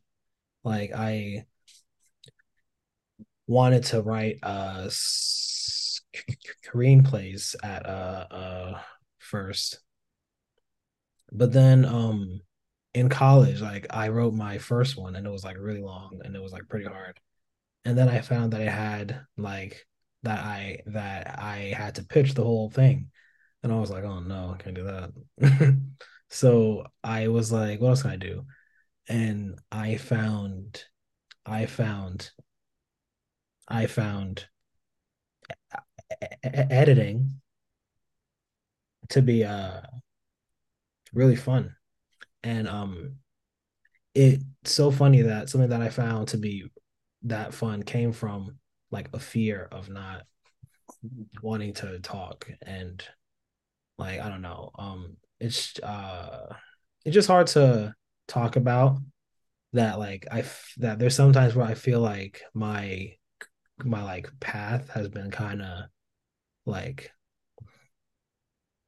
like 0.64 0.90
i 0.94 1.44
wanted 3.46 3.85
to 3.85 4.01
write 4.01 4.38
uh 4.42 4.88
Korean 6.64 7.03
plays 7.03 7.57
at 7.62 7.87
uh 7.87 8.27
uh 8.31 8.81
first. 9.18 9.81
But 11.33 11.53
then 11.53 11.85
um 11.85 12.40
in 12.98 13.08
college, 13.08 13.61
like 13.61 13.87
I 13.90 14.08
wrote 14.08 14.34
my 14.34 14.58
first 14.58 14.96
one 14.96 15.16
and 15.16 15.26
it 15.26 15.30
was 15.30 15.44
like 15.44 15.56
really 15.58 15.80
long 15.82 16.20
and 16.24 16.34
it 16.37 16.42
was 16.42 16.52
like 16.52 16.68
pretty 16.68 16.87
hard. 16.87 17.18
And 17.84 17.96
then 17.98 18.08
I 18.08 18.20
found 18.20 18.52
that 18.52 18.61
I 18.62 18.70
had 18.70 19.22
like 19.37 19.87
that 20.24 20.40
I 20.40 20.82
that 20.87 21.38
I 21.38 21.74
had 21.76 21.96
to 21.96 22.04
pitch 22.04 22.34
the 22.34 22.44
whole 22.44 22.70
thing. 22.70 23.11
And 23.62 23.72
I 23.72 23.76
was 23.76 23.90
like, 23.90 24.04
oh 24.04 24.20
no, 24.20 24.54
I 24.58 24.62
can't 24.62 24.76
do 24.76 24.84
that. 24.84 25.80
so 26.30 26.87
I 27.04 27.28
was 27.28 27.52
like, 27.52 27.80
what 27.80 27.90
else 27.90 28.02
can 28.02 28.12
I 28.12 28.16
do? 28.16 28.46
And 29.08 29.58
I 29.72 29.96
found 29.96 30.84
I 31.46 31.66
found 31.66 32.30
I 33.68 33.87
found 33.87 34.48
editing 36.42 37.40
to 39.11 39.22
be 39.22 39.44
uh 39.44 39.80
really 41.12 41.37
fun 41.37 41.74
and 42.42 42.68
um 42.68 43.16
it's 44.14 44.44
so 44.64 44.90
funny 44.90 45.22
that 45.22 45.48
something 45.48 45.70
that 45.70 45.83
i 45.83 45.88
found 45.88 46.29
to 46.29 46.37
be 46.37 46.64
that 47.22 47.53
fun 47.53 47.83
came 47.83 48.12
from 48.12 48.57
like 48.90 49.09
a 49.12 49.18
fear 49.18 49.68
of 49.70 49.90
not 49.90 50.22
wanting 51.42 51.74
to 51.74 51.98
talk. 52.01 52.48
And 52.62 53.03
like 53.98 54.20
i 54.20 54.29
don't 54.29 54.42
know 54.42 54.70
um 54.79 55.16
it's 55.40 55.79
uh 55.81 56.55
it's 57.05 57.14
just 57.14 57.29
hard 57.29 57.48
to 57.48 57.92
talk 58.29 58.57
about 58.57 58.98
that 59.72 59.98
like 59.98 60.27
i 60.31 60.44
that 60.77 60.98
there's 60.98 61.14
sometimes 61.14 61.55
where 61.55 61.66
i 61.66 61.74
feel 61.74 62.01
like 62.01 62.42
my 62.55 63.12
my 63.85 64.03
like 64.03 64.31
path 64.40 64.88
has 64.90 65.09
been 65.09 65.31
kind 65.31 65.62
of 65.62 65.85
like 66.64 67.11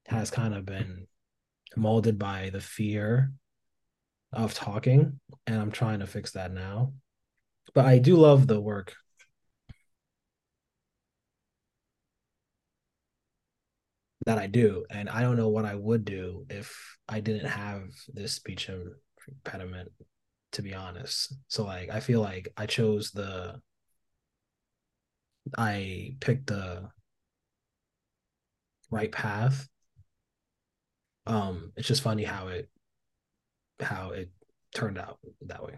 has 0.06 0.30
kind 0.30 0.54
of 0.54 0.64
been 0.64 1.06
molded 1.76 2.18
by 2.18 2.50
the 2.52 2.60
fear 2.60 3.32
of 4.32 4.54
talking 4.54 5.18
and 5.46 5.60
i'm 5.60 5.70
trying 5.72 6.00
to 6.00 6.06
fix 6.06 6.32
that 6.32 6.52
now. 6.52 6.92
But 7.74 7.86
i 7.86 7.98
do 7.98 8.16
love 8.16 8.46
the 8.46 8.60
work. 8.60 8.94
That 14.26 14.38
i 14.38 14.46
do 14.46 14.84
and 14.90 15.08
i 15.08 15.22
don't 15.22 15.36
know 15.36 15.48
what 15.48 15.64
i 15.64 15.74
would 15.74 16.04
do 16.04 16.46
if 16.50 16.96
i 17.08 17.20
didn't 17.20 17.48
have 17.48 17.82
this 18.12 18.32
speech 18.34 18.70
impediment 19.28 19.90
to 20.52 20.62
be 20.62 20.74
honest. 20.74 21.34
So 21.48 21.64
like 21.64 21.90
i 21.90 22.00
feel 22.00 22.20
like 22.20 22.48
i 22.56 22.66
chose 22.66 23.10
the 23.12 23.60
I 25.56 26.16
picked 26.20 26.46
the 26.46 26.90
right 28.90 29.10
path. 29.10 29.68
Um, 31.26 31.72
it's 31.76 31.88
just 31.88 32.02
funny 32.02 32.24
how 32.24 32.48
it 32.48 32.68
how 33.80 34.10
it 34.10 34.30
turned 34.74 34.98
out 34.98 35.18
that 35.42 35.62
way. 35.64 35.74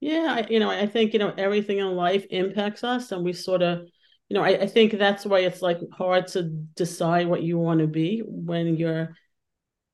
Yeah, 0.00 0.38
I, 0.38 0.46
you 0.50 0.58
know, 0.58 0.70
I 0.70 0.86
think 0.86 1.12
you 1.12 1.18
know 1.18 1.32
everything 1.38 1.78
in 1.78 1.94
life 1.94 2.26
impacts 2.30 2.82
us, 2.82 3.12
and 3.12 3.24
we 3.24 3.32
sort 3.32 3.62
of, 3.62 3.86
you 4.28 4.34
know, 4.34 4.42
I, 4.42 4.62
I 4.62 4.66
think 4.66 4.98
that's 4.98 5.24
why 5.24 5.40
it's 5.40 5.62
like 5.62 5.78
hard 5.92 6.26
to 6.28 6.42
decide 6.42 7.28
what 7.28 7.42
you 7.42 7.58
want 7.58 7.80
to 7.80 7.86
be 7.86 8.22
when 8.26 8.76
you're 8.76 9.14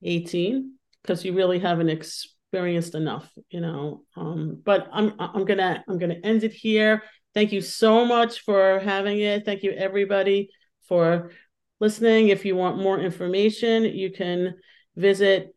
18 0.03 0.75
because 1.03 1.25
you 1.25 1.35
really 1.35 1.59
haven't 1.59 1.91
experienced 1.91 2.95
enough, 2.95 3.31
you 3.51 3.61
know. 3.61 4.03
Um, 4.17 4.63
but 4.65 4.89
I'm 4.93 5.13
I'm 5.19 5.45
gonna 5.45 5.85
I'm 5.87 5.99
gonna 5.99 6.21
end 6.25 6.45
it 6.45 6.53
here. 6.53 7.03
Thank 7.35 7.53
you 7.53 7.61
so 7.61 8.05
much 8.07 8.41
for 8.41 8.79
having 8.81 9.21
it. 9.21 9.45
Thank 9.45 9.63
you, 9.63 9.73
everybody, 9.73 10.49
for 10.89 11.33
listening. 11.81 12.29
If 12.29 12.45
you 12.45 12.57
want 12.57 12.79
more 12.79 12.99
information, 12.99 13.85
you 13.85 14.11
can 14.11 14.55
visit 14.97 15.55